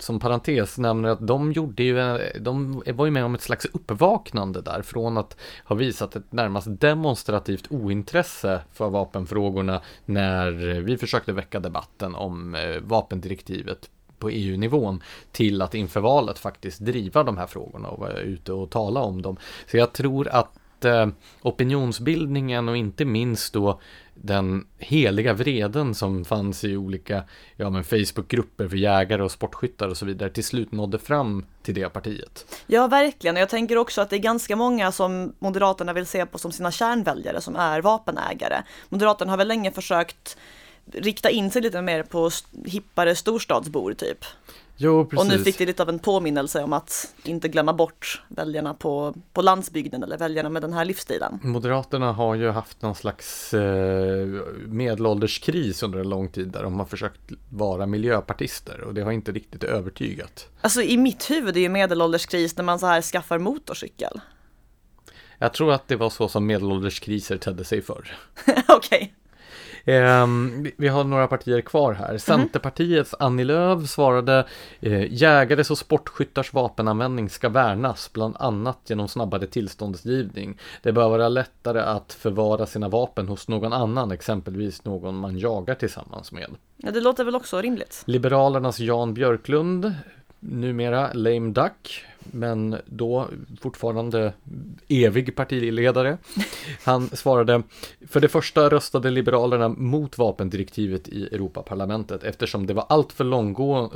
[0.00, 3.64] som parentes nämner att de gjorde ju, eh, de var ju med om ett slags
[3.64, 11.32] uppvaknande där från att ha visat ett närmast demonstrativt ointresse för vapenfrågorna när vi försökte
[11.32, 17.46] väcka debatten om eh, vapendirektivet på EU-nivån till att inför valet faktiskt driva de här
[17.46, 19.36] frågorna och vara ute och tala om dem.
[19.70, 21.08] Så jag tror att eh,
[21.42, 23.80] opinionsbildningen och inte minst då
[24.14, 27.24] den heliga vreden som fanns i olika
[27.56, 31.74] ja, men Facebookgrupper för jägare och sportskyttar och så vidare till slut nådde fram till
[31.74, 32.62] det partiet.
[32.66, 33.36] Ja, verkligen.
[33.36, 36.52] Och jag tänker också att det är ganska många som Moderaterna vill se på som
[36.52, 38.62] sina kärnväljare som är vapenägare.
[38.88, 40.36] Moderaterna har väl länge försökt
[40.92, 42.30] rikta in sig lite mer på
[42.64, 44.24] hippare storstadsbor typ.
[44.76, 45.32] Jo, precis.
[45.32, 49.14] Och nu fick det lite av en påminnelse om att inte glömma bort väljarna på,
[49.32, 51.38] på landsbygden eller väljarna med den här livsstilen.
[51.42, 54.26] Moderaterna har ju haft någon slags eh,
[54.66, 59.32] medelålderskris under en lång tid där de har försökt vara miljöpartister och det har inte
[59.32, 60.48] riktigt övertygat.
[60.60, 64.20] Alltså i mitt huvud är ju medelålderskris när man så här skaffar motorcykel.
[65.38, 68.16] Jag tror att det var så som medelålderskriser tedde sig förr.
[68.68, 68.76] Okej.
[68.76, 69.08] Okay.
[69.86, 70.26] Eh,
[70.76, 72.08] vi har några partier kvar här.
[72.08, 72.18] Mm.
[72.18, 74.46] Centerpartiets Annie Lööf svarade
[74.80, 80.58] eh, jägares och sportskyttars vapenanvändning ska värnas, bland annat genom snabbare tillståndsgivning.
[80.82, 85.74] Det bör vara lättare att förvara sina vapen hos någon annan, exempelvis någon man jagar
[85.74, 86.50] tillsammans med.
[86.76, 88.02] Ja, det låter väl också rimligt.
[88.06, 89.94] Liberalernas Jan Björklund
[90.50, 93.28] numera lame duck, men då
[93.60, 94.32] fortfarande
[94.88, 96.18] evig partiledare.
[96.84, 97.62] Han svarade,
[98.08, 103.24] för det första röstade Liberalerna mot vapendirektivet i Europaparlamentet eftersom det var alltför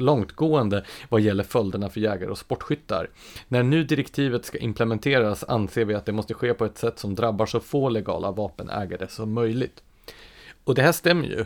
[0.01, 3.11] långtgående vad gäller följderna för jägare och sportskyttar.
[3.49, 7.15] När nu direktivet ska implementeras anser vi att det måste ske på ett sätt som
[7.15, 9.83] drabbar så få legala vapenägare som möjligt.
[10.65, 11.45] Och det här stämmer ju.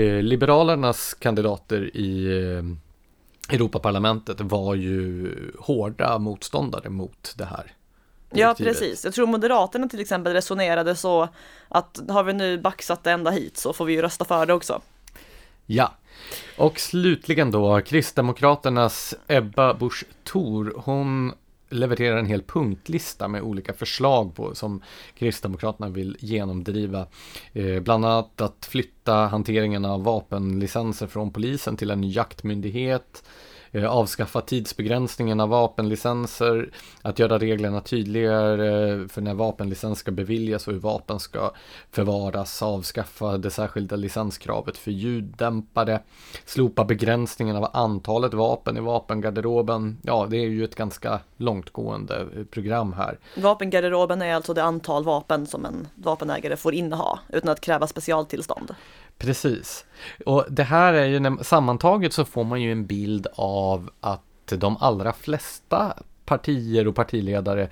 [0.00, 2.62] Eh, Liberalernas kandidater i eh,
[3.52, 7.72] Europaparlamentet var ju hårda motståndare mot det här.
[8.30, 9.04] Ja, precis.
[9.04, 11.28] Jag tror Moderaterna till exempel resonerade så
[11.68, 14.52] att har vi nu baxat det ända hit så får vi ju rösta för det
[14.52, 14.80] också.
[15.66, 15.94] Ja,
[16.58, 21.32] och slutligen då Kristdemokraternas Ebba Busch Thor, hon
[21.70, 24.82] levererar en hel punktlista med olika förslag på som
[25.14, 27.06] Kristdemokraterna vill genomdriva.
[27.52, 33.49] Eh, bland annat att flytta hanteringen av vapenlicenser från polisen till en ny jaktmyndighet Eh,
[33.72, 36.70] Eh, avskaffa tidsbegränsningen av vapenlicenser,
[37.02, 41.52] att göra reglerna tydligare för när vapenlicens ska beviljas och hur vapen ska
[41.90, 46.00] förvaras, avskaffa det särskilda licenskravet för ljuddämpare,
[46.44, 49.98] slopa begränsningen av antalet vapen i vapengarderoben.
[50.02, 53.18] Ja, det är ju ett ganska långtgående program här.
[53.36, 58.74] Vapengarderoben är alltså det antal vapen som en vapenägare får inneha utan att kräva specialtillstånd.
[59.20, 59.84] Precis.
[60.26, 64.76] Och det här är ju, sammantaget så får man ju en bild av att de
[64.80, 67.68] allra flesta partier och partiledare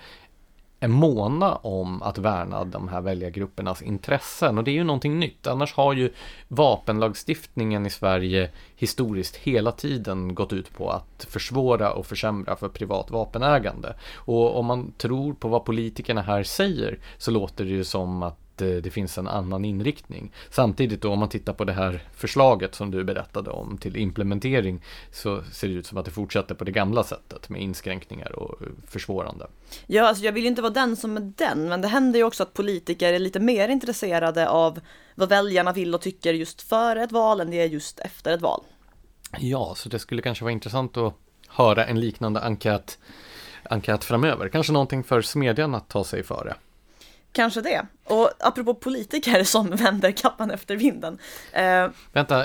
[0.80, 5.46] är måna om att värna de här väljargruppernas intressen och det är ju någonting nytt.
[5.46, 6.12] Annars har ju
[6.48, 13.10] vapenlagstiftningen i Sverige historiskt hela tiden gått ut på att försvåra och försämra för privat
[13.10, 13.94] vapenägande.
[14.14, 18.47] Och om man tror på vad politikerna här säger så låter det ju som att
[18.62, 20.32] Eh, det finns en annan inriktning.
[20.50, 24.82] Samtidigt då om man tittar på det här förslaget som du berättade om till implementering
[25.12, 28.60] så ser det ut som att det fortsätter på det gamla sättet med inskränkningar och
[28.86, 29.46] försvårande.
[29.86, 32.42] Ja, alltså jag vill inte vara den som är den, men det händer ju också
[32.42, 34.80] att politiker är lite mer intresserade av
[35.14, 38.42] vad väljarna vill och tycker just före ett val än det är just efter ett
[38.42, 38.62] val.
[39.38, 41.14] Ja, så det skulle kanske vara intressant att
[41.48, 42.98] höra en liknande enkät,
[43.62, 44.48] enkät framöver.
[44.48, 46.54] Kanske någonting för smedjan att ta sig före.
[47.32, 47.86] Kanske det.
[48.04, 51.18] Och apropå politiker som vänder kappan efter vinden.
[51.52, 52.44] Eh, Vänta,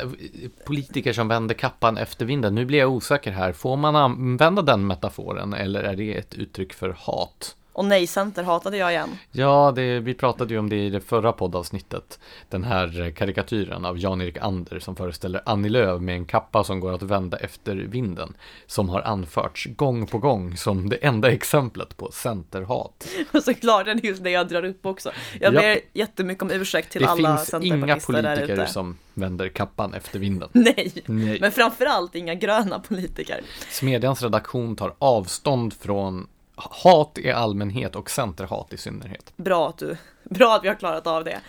[0.65, 2.55] politiker som vänder kappan efter vinden.
[2.55, 3.53] Nu blir jag osäker här.
[3.53, 7.55] Får man använda den metaforen eller är det ett uttryck för hat?
[7.73, 9.09] Och nej, center hatade jag igen.
[9.31, 12.19] Ja, det, vi pratade ju om det i det förra poddavsnittet.
[12.49, 16.93] Den här karikatyren av Jan-Erik Ander som föreställer Annie Lööf med en kappa som går
[16.93, 18.33] att vända efter vinden.
[18.67, 23.07] Som har anförts gång på gång som det enda exemplet på centerhat.
[23.33, 25.11] Och såklart, det är just det jag drar upp också.
[25.39, 25.79] Jag ber Japp.
[25.93, 28.41] jättemycket om ursäkt till det alla centerpartister där ute.
[28.41, 30.49] Det finns inga politiker som vänder kappan efter vinden.
[30.53, 31.37] Nej, Nej.
[31.41, 33.41] men framförallt inga gröna politiker.
[33.69, 39.33] Smedjans redaktion tar avstånd från hat i allmänhet och centerhat i synnerhet.
[39.35, 41.39] Bra att du, bra att vi har klarat av det.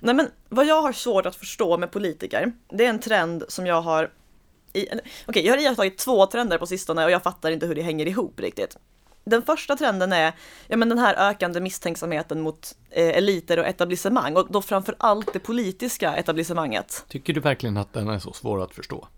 [0.00, 3.66] Nej men vad jag har svårt att förstå med politiker, det är en trend som
[3.66, 4.10] jag har
[4.72, 7.82] Okej, okay, jag har iakttagit två trender på sistone och jag fattar inte hur det
[7.82, 8.76] hänger ihop riktigt.
[9.24, 10.32] Den första trenden är
[10.68, 15.32] ja, men den här ökande misstänksamheten mot eh, eliter och etablissemang och då framför allt
[15.32, 17.04] det politiska etablissemanget.
[17.08, 19.08] Tycker du verkligen att den är så svår att förstå?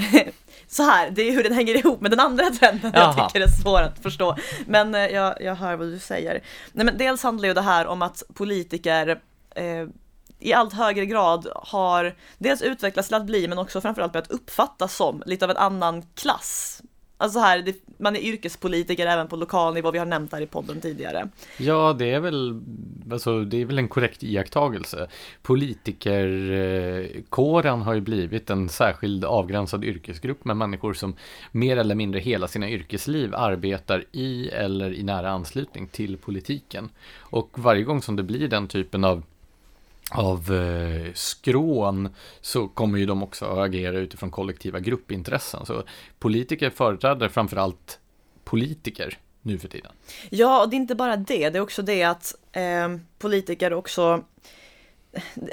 [0.68, 3.14] så här, det är hur den hänger ihop med den andra trenden Jaha.
[3.16, 4.36] jag tycker är svår att förstå.
[4.66, 6.42] Men eh, jag, jag hör vad du säger.
[6.72, 9.20] Nej, men dels handlar ju det här om att politiker
[9.54, 9.86] eh,
[10.38, 14.96] i allt högre grad har dels utvecklats till att bli, men också framförallt börjat uppfattas
[14.96, 16.82] som lite av en annan klass.
[17.20, 20.44] Alltså här, det, man är yrkespolitiker även på lokal nivå, vi har nämnt det här
[20.44, 21.28] i podden tidigare.
[21.58, 22.60] Ja, det är väl,
[23.12, 25.08] alltså, det är väl en korrekt iakttagelse.
[25.42, 31.16] Politikerkåren eh, har ju blivit en särskild avgränsad yrkesgrupp med människor som
[31.52, 36.88] mer eller mindre hela sina yrkesliv arbetar i eller i nära anslutning till politiken.
[37.18, 39.22] Och varje gång som det blir den typen av
[40.10, 42.08] av eh, skrån
[42.40, 45.66] så kommer ju de också att agera utifrån kollektiva gruppintressen.
[45.66, 45.82] Så
[46.18, 47.98] politiker företräder framförallt
[48.44, 49.92] politiker nu för tiden.
[50.30, 54.24] Ja, och det är inte bara det, det är också det att eh, politiker också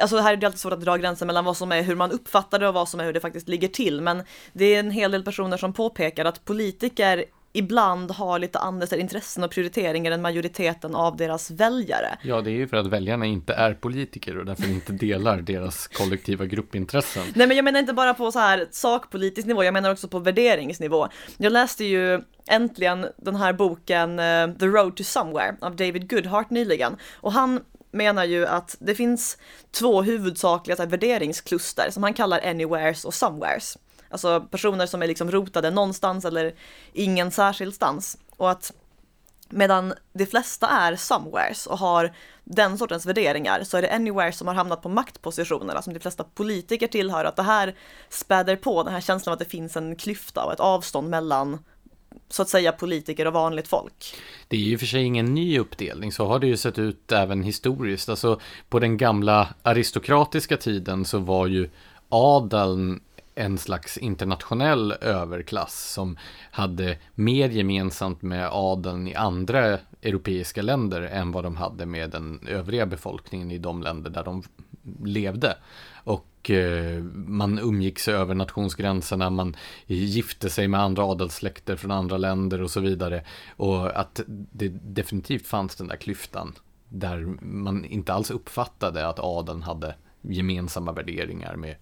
[0.01, 2.11] Alltså här är det alltid svårt att dra gränsen mellan vad som är hur man
[2.11, 4.01] uppfattar det och vad som är hur det faktiskt ligger till.
[4.01, 7.25] Men det är en hel del personer som påpekar att politiker
[7.57, 12.17] ibland har lite andra intressen och prioriteringar än majoriteten av deras väljare.
[12.21, 15.87] Ja, det är ju för att väljarna inte är politiker och därför inte delar deras
[15.87, 17.23] kollektiva gruppintressen.
[17.35, 20.19] Nej, men jag menar inte bara på så här sakpolitisk nivå, jag menar också på
[20.19, 21.07] värderingsnivå.
[21.37, 26.49] Jag läste ju äntligen den här boken uh, The Road to Somewhere av David Goodhart
[26.49, 27.59] nyligen och han
[27.91, 29.37] menar ju att det finns
[29.79, 33.77] två huvudsakliga värderingskluster som han kallar anywheres och somewheres.
[34.09, 36.55] Alltså personer som är liksom rotade någonstans eller
[36.93, 38.17] ingen särskild stans.
[38.37, 38.73] Och att
[39.49, 44.47] medan de flesta är somewheres och har den sortens värderingar så är det anywhere som
[44.47, 47.75] har hamnat på maktpositioner, alltså som de flesta politiker tillhör, att det här
[48.09, 51.59] späder på den här känslan av att det finns en klyfta och ett avstånd mellan
[52.29, 54.15] så att säga politiker och vanligt folk.
[54.47, 57.43] Det är ju för sig ingen ny uppdelning, så har det ju sett ut även
[57.43, 58.09] historiskt.
[58.09, 58.39] Alltså
[58.69, 61.69] på den gamla aristokratiska tiden så var ju
[62.09, 62.99] adeln
[63.37, 66.17] en slags internationell överklass som
[66.51, 72.47] hade mer gemensamt med adeln i andra europeiska länder än vad de hade med den
[72.47, 74.43] övriga befolkningen i de länder där de
[75.03, 75.57] levde.
[76.03, 82.61] Och eh, man umgicks över nationsgränserna, man gifte sig med andra adelssläkter från andra länder
[82.61, 83.23] och så vidare.
[83.49, 86.55] Och att det definitivt fanns den där klyftan
[86.89, 91.75] där man inte alls uppfattade att adeln hade gemensamma värderingar med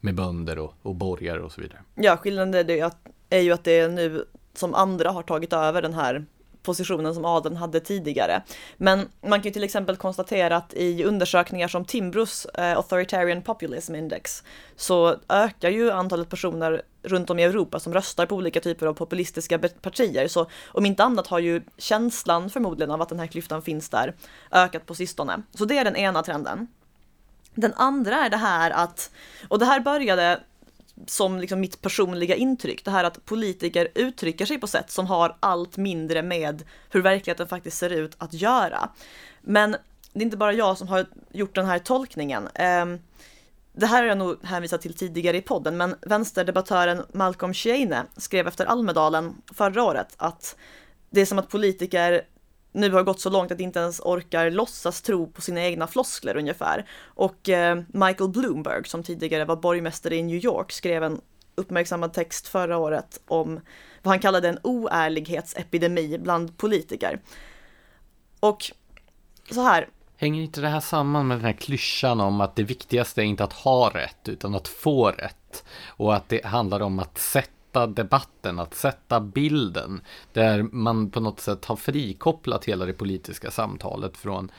[0.00, 1.80] med bönder och, och borgare och så vidare.
[1.94, 2.96] Ja, skillnaden är, det att,
[3.30, 6.26] är ju att det är nu som andra har tagit över den här
[6.62, 8.42] positionen som adeln hade tidigare.
[8.76, 13.94] Men man kan ju till exempel konstatera att i undersökningar som Timbros eh, Authoritarian Populism
[13.94, 14.42] Index
[14.76, 18.94] så ökar ju antalet personer runt om i Europa som röstar på olika typer av
[18.94, 20.28] populistiska partier.
[20.28, 24.14] Så om inte annat har ju känslan förmodligen av att den här klyftan finns där
[24.50, 25.42] ökat på sistone.
[25.54, 26.66] Så det är den ena trenden.
[27.60, 29.10] Den andra är det här att,
[29.48, 30.40] och det här började
[31.06, 35.36] som liksom mitt personliga intryck, det här att politiker uttrycker sig på sätt som har
[35.40, 38.88] allt mindre med hur verkligheten faktiskt ser ut att göra.
[39.40, 39.70] Men
[40.12, 42.48] det är inte bara jag som har gjort den här tolkningen.
[42.54, 42.98] Ehm,
[43.72, 48.46] det här har jag nog hänvisat till tidigare i podden, men vänsterdebattören Malcolm Sheine skrev
[48.46, 50.56] efter Almedalen förra året att
[51.10, 52.22] det är som att politiker
[52.78, 55.86] nu har gått så långt att de inte ens orkar låtsas tro på sina egna
[55.86, 56.86] floskler ungefär.
[57.02, 61.20] Och eh, Michael Bloomberg, som tidigare var borgmästare i New York, skrev en
[61.54, 63.60] uppmärksammad text förra året om
[64.02, 67.20] vad han kallade en oärlighetsepidemi bland politiker.
[68.40, 68.72] Och
[69.50, 69.88] så här.
[70.16, 73.44] Hänger inte det här samman med den här klyschan om att det viktigaste är inte
[73.44, 75.64] att ha rätt utan att få rätt?
[75.86, 80.00] Och att det handlar om att sätta sätta debatten, att sätta bilden.
[80.32, 84.50] Där man på något sätt har frikopplat hela det politiska samtalet från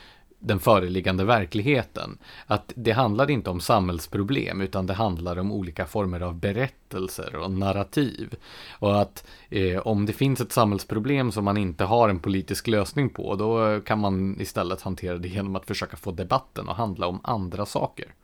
[0.42, 2.18] den föreliggande verkligheten.
[2.46, 7.50] Att det handlar inte om samhällsproblem utan det handlar om olika former av berättelser och
[7.50, 8.34] narrativ.
[8.80, 13.10] Och att eh, om det finns ett samhällsproblem som man inte har en politisk lösning
[13.10, 17.20] på då kan man istället hantera det genom att försöka få debatten att handla om
[17.24, 18.14] andra saker.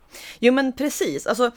[0.40, 1.50] Jo men precis, alltså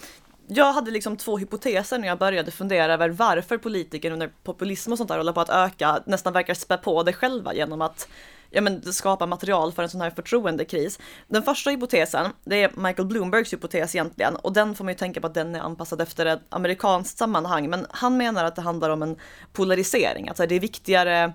[0.51, 4.97] jag hade liksom två hypoteser när jag började fundera över varför politiker under populism och
[4.97, 8.07] sånt där håller på att öka, nästan verkar spä på det själva genom att
[8.49, 10.99] ja, men, skapa material för en sån här förtroendekris.
[11.27, 15.21] Den första hypotesen, det är Michael Bloombergs hypotes egentligen, och den får man ju tänka
[15.21, 18.89] på att den är anpassad efter ett amerikanskt sammanhang, men han menar att det handlar
[18.89, 19.15] om en
[19.53, 21.33] polarisering, alltså det är viktigare,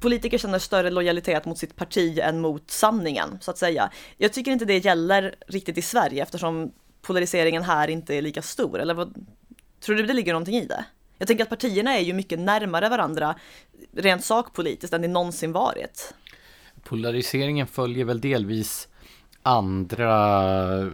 [0.00, 3.90] politiker känner större lojalitet mot sitt parti än mot sanningen, så att säga.
[4.16, 6.72] Jag tycker inte det gäller riktigt i Sverige eftersom
[7.06, 8.80] polariseringen här inte är lika stor?
[8.80, 9.26] Eller vad,
[9.80, 10.84] tror du det ligger någonting i det?
[11.18, 13.34] Jag tänker att partierna är ju mycket närmare varandra
[13.92, 16.14] rent sakpolitiskt än det någonsin varit.
[16.84, 18.88] Polariseringen följer väl delvis
[19.42, 20.14] andra,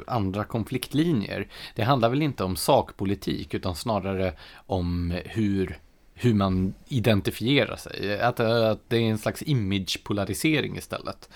[0.06, 1.48] andra konfliktlinjer.
[1.74, 4.32] Det handlar väl inte om sakpolitik utan snarare
[4.66, 5.78] om hur
[6.22, 8.20] hur man identifierar sig.
[8.20, 11.28] Att, att det är en slags image-polarisering istället.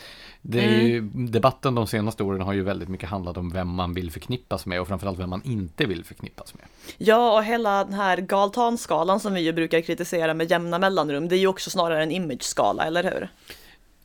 [0.43, 4.66] Ju, Debatten de senaste åren har ju väldigt mycket handlat om vem man vill förknippas
[4.66, 6.64] med och framförallt vem man inte vill förknippas med.
[6.99, 11.37] Ja, och hela den här galtanskalan som vi ju brukar kritisera med jämna mellanrum, det
[11.37, 13.28] är ju också snarare en image-skala, eller hur?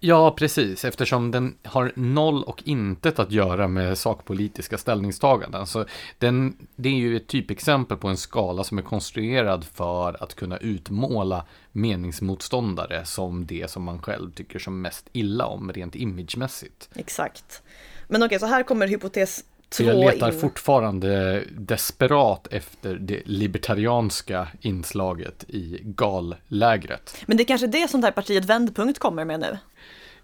[0.03, 5.67] Ja, precis, eftersom den har noll och intet att göra med sakpolitiska ställningstaganden.
[5.67, 5.85] Så
[6.17, 10.57] den, det är ju ett typexempel på en skala som är konstruerad för att kunna
[10.57, 16.89] utmåla meningsmotståndare som det som man själv tycker som mest illa om, rent imagemässigt.
[16.95, 17.61] Exakt.
[18.07, 20.39] Men okej, så här kommer hypotes så jag letar in.
[20.39, 27.23] fortfarande desperat efter det libertarianska inslaget i gallägret.
[27.25, 29.57] Men det är kanske det som det här partiet Vändpunkt kommer med nu?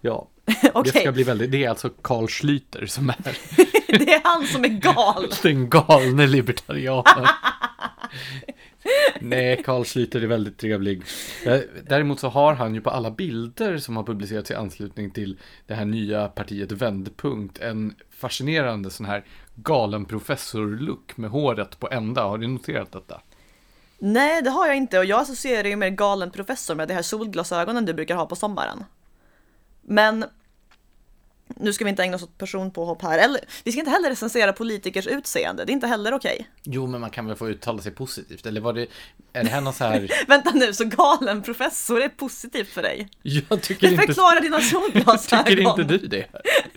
[0.00, 0.28] Ja,
[0.74, 0.82] okay.
[0.92, 3.16] det ska bli väldigt, det är alltså Carl Schlüter som är
[3.98, 5.32] Det är han som är gal!
[5.42, 7.26] Den galne libertarianen.
[9.20, 11.02] Nej, Carl Schlüter är väldigt trevlig.
[11.44, 15.38] Eh, däremot så har han ju på alla bilder som har publicerats i anslutning till
[15.66, 22.22] det här nya partiet Vändpunkt en fascinerande sån här galen professor-look med håret på ända.
[22.22, 23.20] Har du noterat detta?
[23.98, 27.02] Nej, det har jag inte och jag associerar ju med galen professor med de här
[27.02, 28.84] solglasögonen du brukar ha på sommaren.
[29.82, 30.24] Men
[31.56, 33.18] nu ska vi inte ägna oss åt personpåhopp här.
[33.18, 35.64] Eller, vi ska inte heller recensera politikers utseende.
[35.64, 36.34] Det är inte heller okej.
[36.34, 36.46] Okay.
[36.62, 38.46] Jo, men man kan väl få uttala sig positivt.
[38.46, 38.86] Eller var det,
[39.32, 40.10] är det här någon så här...
[40.28, 43.08] Vänta nu, så galen professor är positivt för dig?
[43.22, 44.06] Jag tycker inte...
[44.06, 45.44] Förklara dina solglasögon.
[45.46, 46.26] tycker inte du det?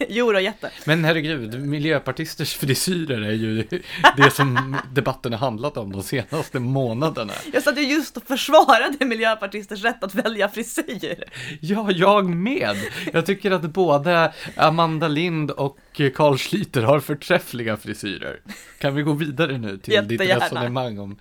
[0.10, 0.72] jo då, jätte.
[0.86, 3.64] Men herregud, miljöpartisters frisyrer är ju
[4.18, 7.34] det som debatten har handlat om de senaste månaderna.
[7.54, 11.24] Jag satt ju just och försvarade miljöpartisters rätt att välja frisyr.
[11.60, 12.78] Ja, jag med.
[13.14, 15.78] Jag tycker att båda Amanda Lind och
[16.16, 18.40] Carl Schlüter har förträffliga frisyrer.
[18.80, 21.18] Kan vi gå vidare nu till ditt resonemang om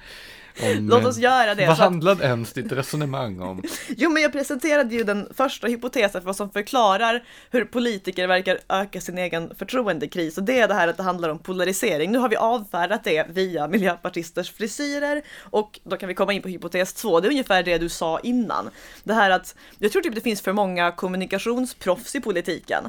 [0.62, 1.66] om, Låt oss göra det.
[1.66, 3.62] Vad handlade ens ditt resonemang om?
[3.96, 8.58] Jo, men jag presenterade ju den första hypotesen för vad som förklarar hur politiker verkar
[8.68, 12.12] öka sin egen förtroendekris och det är det här att det handlar om polarisering.
[12.12, 16.48] Nu har vi avfärdat det via miljöpartisters frisyrer och då kan vi komma in på
[16.48, 17.20] hypotes två.
[17.20, 18.70] Det är ungefär det du sa innan.
[19.04, 22.84] Det här att jag tror typ det finns för många kommunikationsproffs i politiken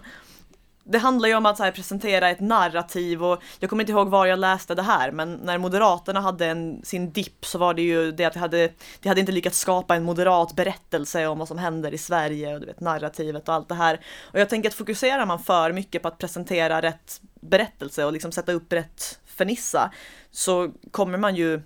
[0.83, 4.25] det handlar ju om att här, presentera ett narrativ och jag kommer inte ihåg var
[4.25, 8.11] jag läste det här men när Moderaterna hade en, sin dipp så var det ju
[8.11, 11.57] det att de hade, de hade inte lyckats skapa en moderat berättelse om vad som
[11.57, 13.99] händer i Sverige och du vet narrativet och allt det här.
[14.33, 18.31] Och jag tänker att fokuserar man för mycket på att presentera rätt berättelse och liksom
[18.31, 19.91] sätta upp rätt fernissa
[20.31, 21.61] så kommer man ju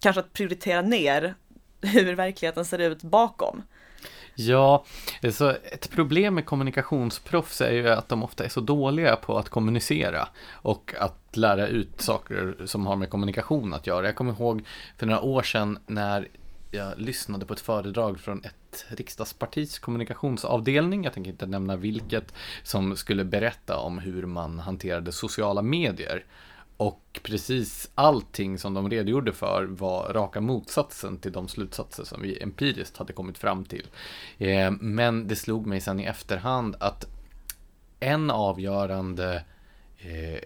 [0.00, 1.34] kanske att prioritera ner
[1.80, 3.62] hur verkligheten ser ut bakom.
[4.34, 4.84] Ja,
[5.32, 9.48] så ett problem med kommunikationsproffs är ju att de ofta är så dåliga på att
[9.48, 14.06] kommunicera och att lära ut saker som har med kommunikation att göra.
[14.06, 14.64] Jag kommer ihåg
[14.98, 16.28] för några år sedan när
[16.70, 22.96] jag lyssnade på ett föredrag från ett riksdagspartis kommunikationsavdelning, jag tänker inte nämna vilket, som
[22.96, 26.24] skulle berätta om hur man hanterade sociala medier.
[26.76, 32.42] Och precis allting som de redogjorde för var raka motsatsen till de slutsatser som vi
[32.42, 33.86] empiriskt hade kommit fram till.
[34.38, 37.06] Eh, men det slog mig sen i efterhand att
[38.00, 39.44] en avgörande
[39.98, 40.40] eh,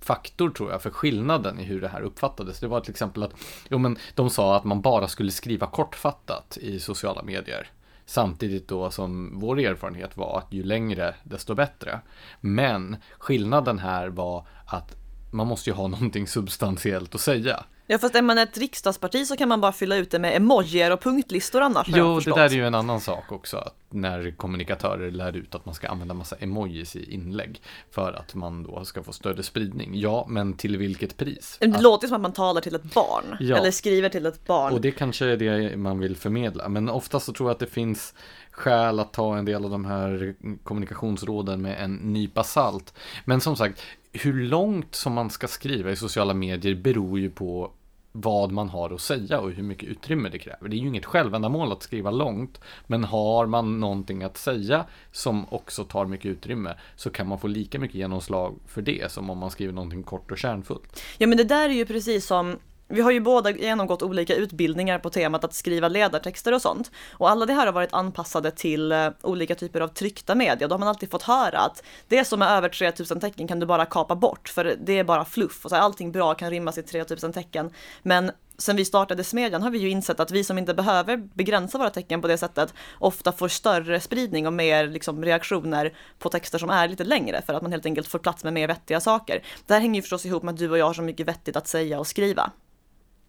[0.00, 2.60] faktor tror jag för skillnaden i hur det här uppfattades.
[2.60, 3.34] Det var till exempel att
[3.68, 7.70] jo, men de sa att man bara skulle skriva kortfattat i sociala medier.
[8.06, 12.00] Samtidigt då som vår erfarenhet var att ju längre desto bättre.
[12.40, 14.96] Men skillnaden här var att
[15.30, 17.64] man måste ju ha någonting substantiellt att säga.
[17.88, 20.92] Ja fast är man ett riksdagsparti så kan man bara fylla ut det med emojier
[20.92, 23.56] och punktlistor annars Jo, det där är ju en annan sak också.
[23.56, 27.62] Att när kommunikatörer lär ut att man ska använda massa emojis i inlägg.
[27.90, 29.90] För att man då ska få större spridning.
[29.94, 31.56] Ja, men till vilket pris?
[31.60, 33.36] Det låter som att man talar till ett barn.
[33.40, 33.56] Ja.
[33.56, 34.72] Eller skriver till ett barn.
[34.72, 36.68] Och det kanske är det man vill förmedla.
[36.68, 38.14] Men oftast så tror jag att det finns
[38.56, 42.94] skäl att ta en del av de här kommunikationsråden med en nypa salt.
[43.24, 43.82] Men som sagt,
[44.12, 47.72] hur långt som man ska skriva i sociala medier beror ju på
[48.12, 50.68] vad man har att säga och hur mycket utrymme det kräver.
[50.68, 55.46] Det är ju inget självändamål att skriva långt, men har man någonting att säga som
[55.48, 59.38] också tar mycket utrymme så kan man få lika mycket genomslag för det som om
[59.38, 61.02] man skriver någonting kort och kärnfullt.
[61.18, 62.56] Ja, men det där är ju precis som
[62.88, 66.90] vi har ju båda genomgått olika utbildningar på temat att skriva ledartexter och sånt.
[67.12, 70.68] Och alla det här har varit anpassade till eh, olika typer av tryckta media.
[70.68, 73.66] Då har man alltid fått höra att det som är över 3000 tecken kan du
[73.66, 75.64] bara kapa bort, för det är bara fluff.
[75.64, 77.70] Och så här, allting bra kan rymmas i 3000 tecken.
[78.02, 81.78] Men sen vi startade Smedjan har vi ju insett att vi som inte behöver begränsa
[81.78, 86.58] våra tecken på det sättet ofta får större spridning och mer liksom, reaktioner på texter
[86.58, 89.42] som är lite längre för att man helt enkelt får plats med mer vettiga saker.
[89.66, 91.56] Det här hänger ju förstås ihop med att du och jag har så mycket vettigt
[91.56, 92.52] att säga och skriva.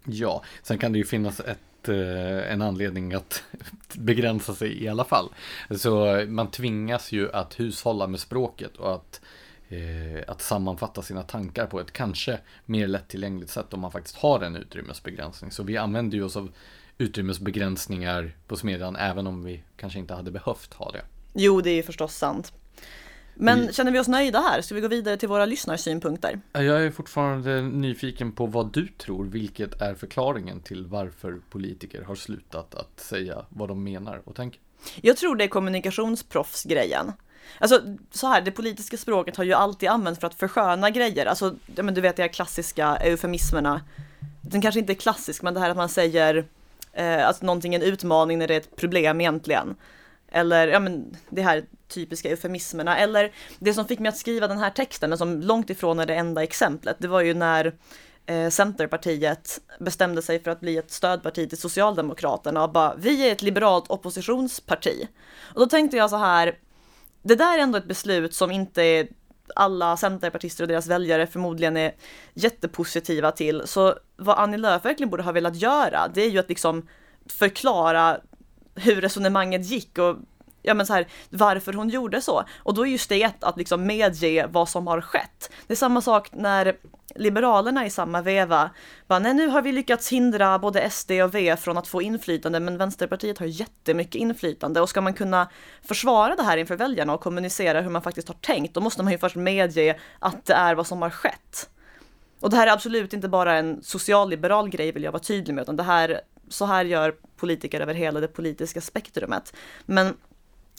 [0.10, 3.44] Ja, sen kan det ju finnas ett eh, en anledning att
[3.94, 5.30] begränsa sig i alla fall.
[5.72, 9.22] Så man tvingas ju att hushålla med språket och att,
[9.70, 14.42] eh, att sammanfatta sina tankar på ett kanske mer lättillgängligt sätt om man faktiskt har
[14.42, 15.52] en utrymmesbegränsning.
[15.52, 16.52] Så vi använder ju oss av
[16.98, 21.02] utrymmesbegränsningar på Smedjan även om vi kanske inte hade behövt ha det.
[21.34, 22.54] Jo, det är förstås sant.
[23.40, 24.62] Men känner vi oss nöjda här?
[24.62, 26.40] Ska vi gå vidare till våra lyssnarsynpunkter?
[26.52, 32.16] Jag är fortfarande nyfiken på vad du tror, vilket är förklaringen till varför politiker har
[32.16, 34.62] slutat att säga vad de menar och tänker.
[35.02, 37.14] Jag tror det är kommunikationsproffsgrejen.
[37.60, 37.82] Alltså
[38.12, 41.26] så här, det politiska språket har ju alltid använts för att försköna grejer.
[41.26, 43.82] Alltså, ja, men du vet de här klassiska eufemismerna.
[44.42, 46.46] Den kanske inte är klassisk, men det här att man säger
[46.94, 49.76] eh, att någonting är en utmaning när det är ett problem egentligen.
[50.32, 52.98] Eller ja, men det här typiska eufemismerna.
[52.98, 56.06] Eller det som fick mig att skriva den här texten, men som långt ifrån är
[56.06, 57.76] det enda exemplet, det var ju när
[58.26, 63.32] eh, Centerpartiet bestämde sig för att bli ett stödparti till Socialdemokraterna och bara, vi är
[63.32, 65.08] ett liberalt oppositionsparti.
[65.54, 66.58] Och då tänkte jag så här,
[67.24, 69.08] det där är ändå ett beslut som inte
[69.56, 71.96] alla centerpartister och deras väljare förmodligen är
[72.34, 73.62] jättepositiva till.
[73.66, 76.88] Så vad Annie Lööf verkligen borde ha velat göra, det är ju att liksom
[77.26, 78.22] förklara
[78.78, 80.16] hur resonemanget gick och
[80.62, 82.44] ja men så här, varför hon gjorde så.
[82.58, 85.52] Och då är ju steg ett att liksom medge vad som har skett.
[85.68, 86.78] Det är samma sak när
[87.16, 88.70] Liberalerna i samma veva
[89.08, 92.60] bara, nej nu har vi lyckats hindra både SD och V från att få inflytande,
[92.60, 95.50] men Vänsterpartiet har jättemycket inflytande och ska man kunna
[95.88, 99.12] försvara det här inför väljarna och kommunicera hur man faktiskt har tänkt, då måste man
[99.12, 101.70] ju först medge att det är vad som har skett.
[102.40, 105.62] Och det här är absolut inte bara en socialliberal grej vill jag vara tydlig med,
[105.62, 109.54] utan det här, så här gör politiker över hela det politiska spektrumet.
[109.86, 110.14] Men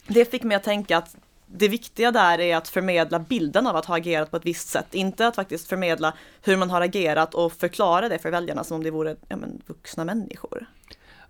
[0.06, 1.16] det fick mig att tänka att
[1.46, 4.94] det viktiga där är att förmedla bilden av att ha agerat på ett visst sätt,
[4.94, 8.82] inte att faktiskt förmedla hur man har agerat och förklara det för väljarna som om
[8.82, 10.66] det vore ja, men, vuxna människor.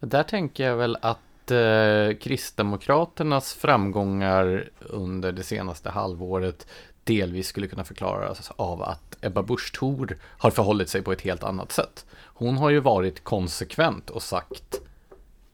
[0.00, 6.66] Där tänker jag väl att eh, Kristdemokraternas framgångar under det senaste halvåret
[7.08, 11.42] delvis skulle kunna förklaras av att Ebba Busch Thor har förhållit sig på ett helt
[11.42, 12.06] annat sätt.
[12.24, 14.80] Hon har ju varit konsekvent och sagt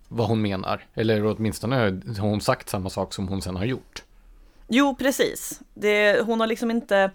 [0.09, 0.86] vad hon menar.
[0.94, 4.02] Eller åtminstone har hon sagt samma sak som hon sen har gjort.
[4.68, 5.61] Jo, precis.
[5.74, 7.11] Det, hon har liksom inte,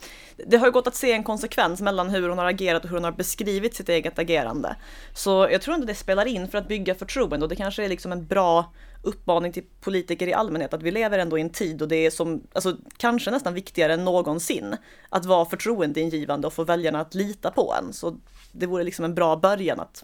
[0.47, 2.97] det har ju gått att se en konsekvens mellan hur hon har agerat och hur
[2.97, 4.75] hon har beskrivit sitt eget agerande.
[5.13, 7.89] Så jag tror ändå det spelar in för att bygga förtroende och det kanske är
[7.89, 11.81] liksom en bra uppmaning till politiker i allmänhet att vi lever ändå i en tid
[11.81, 14.75] och det är som, alltså kanske nästan viktigare än någonsin
[15.09, 17.93] att vara förtroendeingivande och få väljarna att lita på en.
[17.93, 18.17] Så
[18.51, 20.03] det vore liksom en bra början att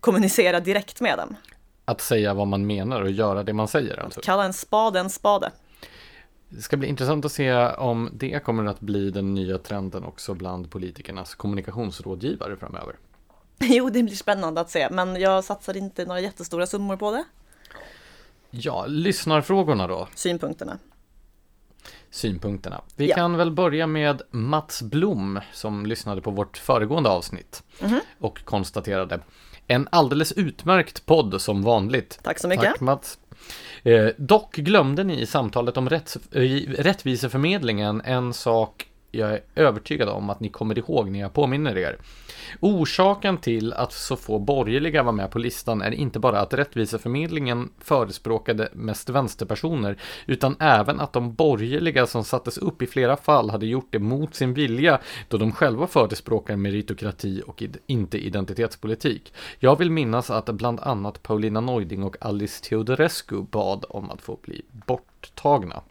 [0.00, 1.36] kommunicera direkt med dem.
[1.84, 4.20] Att säga vad man menar och göra det man säger alltså.
[4.20, 5.50] Kalla en spade en spade.
[6.48, 10.34] Det ska bli intressant att se om det kommer att bli den nya trenden också
[10.34, 12.96] bland politikernas kommunikationsrådgivare framöver.
[13.60, 17.24] Jo, det blir spännande att se, men jag satsar inte några jättestora summor på det.
[18.50, 20.08] Ja, lyssnarfrågorna då?
[20.14, 20.78] Synpunkterna.
[22.10, 22.82] Synpunkterna.
[22.96, 23.16] Vi ja.
[23.16, 28.00] kan väl börja med Mats Blom som lyssnade på vårt föregående avsnitt mm -hmm.
[28.18, 29.20] och konstaterade
[29.66, 32.18] en alldeles utmärkt podd som vanligt.
[32.22, 32.64] Tack så mycket.
[32.64, 33.18] Tack Mats.
[33.82, 40.08] Eh, dock glömde ni i samtalet om rätts, eh, rättviseförmedlingen en sak jag är övertygad
[40.08, 41.98] om att ni kommer ihåg när jag påminner er.
[42.60, 47.70] Orsaken till att så få borgerliga var med på listan är inte bara att Rättviseförmedlingen
[47.78, 49.96] förespråkade mest vänsterpersoner,
[50.26, 54.34] utan även att de borgerliga som sattes upp i flera fall hade gjort det mot
[54.34, 59.32] sin vilja, då de själva förespråkar meritokrati och inte identitetspolitik.
[59.58, 64.38] Jag vill minnas att bland annat Paulina Neuding och Alice Teodorescu bad om att få
[64.42, 65.82] bli borttagna.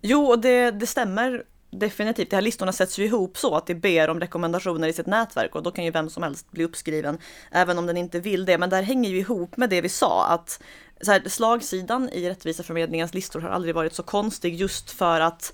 [0.00, 4.10] Jo, det, det stämmer Definitivt, de här listorna sätts ju ihop så att det ber
[4.10, 7.18] om rekommendationer i sitt nätverk och då kan ju vem som helst bli uppskriven,
[7.50, 8.58] även om den inte vill det.
[8.58, 10.62] Men det här hänger ju ihop med det vi sa, att
[11.00, 15.52] så här, slagsidan i Rättviseförmedlingens listor har aldrig varit så konstig just för att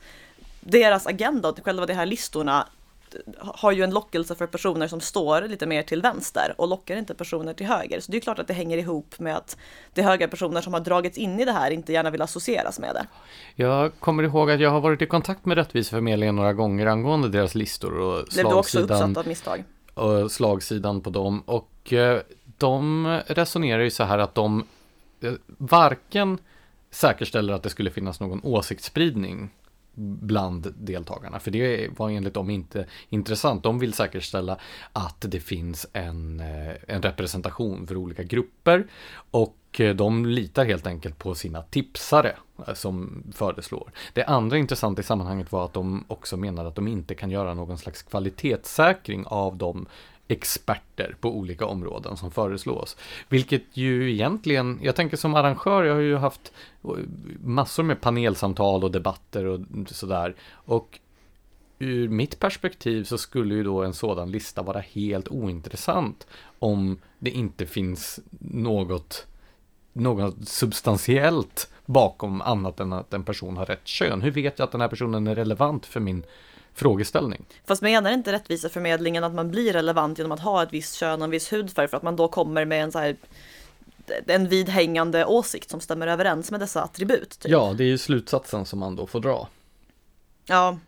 [0.60, 2.68] deras agenda och själva de här listorna
[3.38, 7.14] har ju en lockelse för personer som står lite mer till vänster och lockar inte
[7.14, 8.00] personer till höger.
[8.00, 9.56] Så det är klart att det hänger ihop med att
[9.94, 12.78] det är höga personer som har dragits in i det här inte gärna vill associeras
[12.78, 13.06] med det.
[13.54, 17.54] Jag kommer ihåg att jag har varit i kontakt med Rättviseförmedlingen några gånger angående deras
[17.54, 18.44] listor och slagsidan.
[18.44, 19.64] Blev du också uppsatt av misstag?
[19.94, 22.20] Och slagsidan på dem och eh,
[22.58, 24.66] de resonerar ju så här att de
[25.20, 26.38] eh, varken
[26.90, 29.50] säkerställer att det skulle finnas någon åsiktsspridning
[29.96, 31.38] bland deltagarna.
[31.38, 33.62] För det var enligt dem inte intressant.
[33.62, 34.58] De vill säkerställa
[34.92, 38.86] att det finns en, eh, en representation för olika grupper
[39.30, 42.36] och eh, de litar helt enkelt på sina tipsare
[42.66, 43.90] eh, som föreslår.
[44.12, 47.54] Det andra intressanta i sammanhanget var att de också menade att de inte kan göra
[47.54, 49.86] någon slags kvalitetssäkring av de
[50.28, 52.96] experter på olika områden som föreslås.
[53.28, 56.52] Vilket ju egentligen, jag tänker som arrangör, jag har ju haft
[57.44, 60.34] massor med panelsamtal och debatter och sådär.
[60.50, 60.98] Och
[61.78, 66.26] ur mitt perspektiv så skulle ju då en sådan lista vara helt ointressant
[66.58, 69.26] om det inte finns något,
[69.92, 74.22] något substantiellt bakom annat än att en person har rätt kön.
[74.22, 76.22] Hur vet jag att den här personen är relevant för min
[76.76, 77.44] frågeställning.
[77.66, 81.24] Fast menar inte rättviseförmedlingen att man blir relevant genom att ha ett visst kön och
[81.24, 83.16] en viss hudfärg för att man då kommer med en så här
[84.26, 87.38] en vidhängande åsikt som stämmer överens med dessa attribut?
[87.38, 87.50] Typ.
[87.50, 89.48] Ja, det är ju slutsatsen som man då får dra.
[90.46, 90.78] Ja.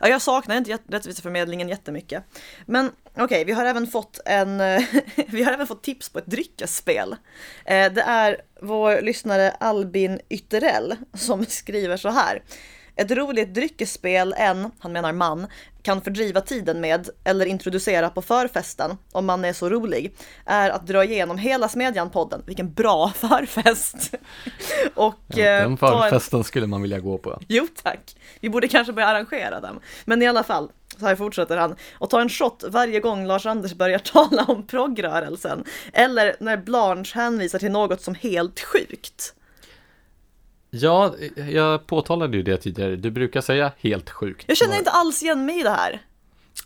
[0.00, 2.24] Ja, jag saknar inte rättviseförmedlingen jättemycket.
[2.66, 4.58] Men okej, okay, vi har även fått en,
[5.26, 7.16] vi har även fått tips på ett dryckesspel.
[7.64, 12.42] Eh, det är vår lyssnare Albin Ytterell som skriver så här.
[12.98, 15.46] Ett roligt dryckesspel en, han menar man,
[15.82, 20.86] kan fördriva tiden med eller introducera på förfesten, om man är så rolig, är att
[20.86, 22.42] dra igenom hela Smedjan-podden.
[22.46, 24.14] Vilken bra förfest!
[24.94, 26.44] och, ja, den eh, förfesten en...
[26.44, 27.40] skulle man vilja gå på.
[27.48, 28.16] Jo tack!
[28.40, 29.78] Vi borde kanske börja arrangera den.
[30.04, 33.74] Men i alla fall, så här fortsätter han, och ta en shot varje gång Lars-Anders
[33.74, 35.64] börjar tala om progrörelsen.
[35.92, 39.34] Eller när Blanche hänvisar till något som helt sjukt.
[40.70, 41.14] Ja,
[41.50, 42.96] jag påtalade ju det tidigare.
[42.96, 44.44] Du brukar säga helt sjukt.
[44.48, 46.02] Jag känner inte alls igen mig i det här.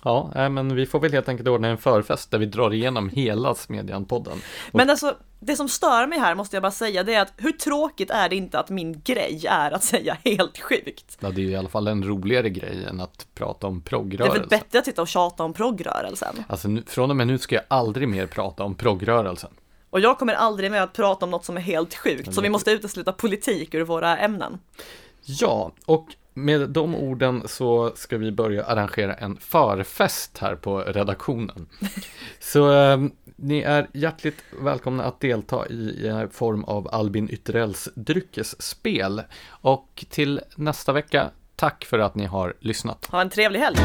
[0.04, 3.54] Ja, men vi får väl helt enkelt ordna en förfest där vi drar igenom hela
[3.54, 4.32] Smedjan-podden.
[4.72, 4.74] Och...
[4.74, 7.52] Men alltså, det som stör mig här måste jag bara säga, det är att hur
[7.52, 11.18] tråkigt är det inte att min grej är att säga helt sjukt?
[11.20, 14.34] Ja, det är ju i alla fall en roligare grej än att prata om progrörelsen.
[14.34, 16.44] Det är väl bättre att sitta och tjata om progrörelsen?
[16.46, 19.50] Alltså, nu, från och med nu ska jag aldrig mer prata om progrörelsen.
[19.92, 22.48] Och jag kommer aldrig med att prata om något som är helt sjukt, så vi
[22.48, 24.58] måste utesluta politik ur våra ämnen.
[25.24, 31.68] Ja, och med de orden så ska vi börja arrangera en förfest här på redaktionen.
[32.40, 33.00] Så eh,
[33.36, 39.22] ni är hjärtligt välkomna att delta i, i form av Albin Ytterells dryckesspel.
[39.48, 43.06] Och till nästa vecka, tack för att ni har lyssnat.
[43.10, 43.78] Ha en trevlig helg!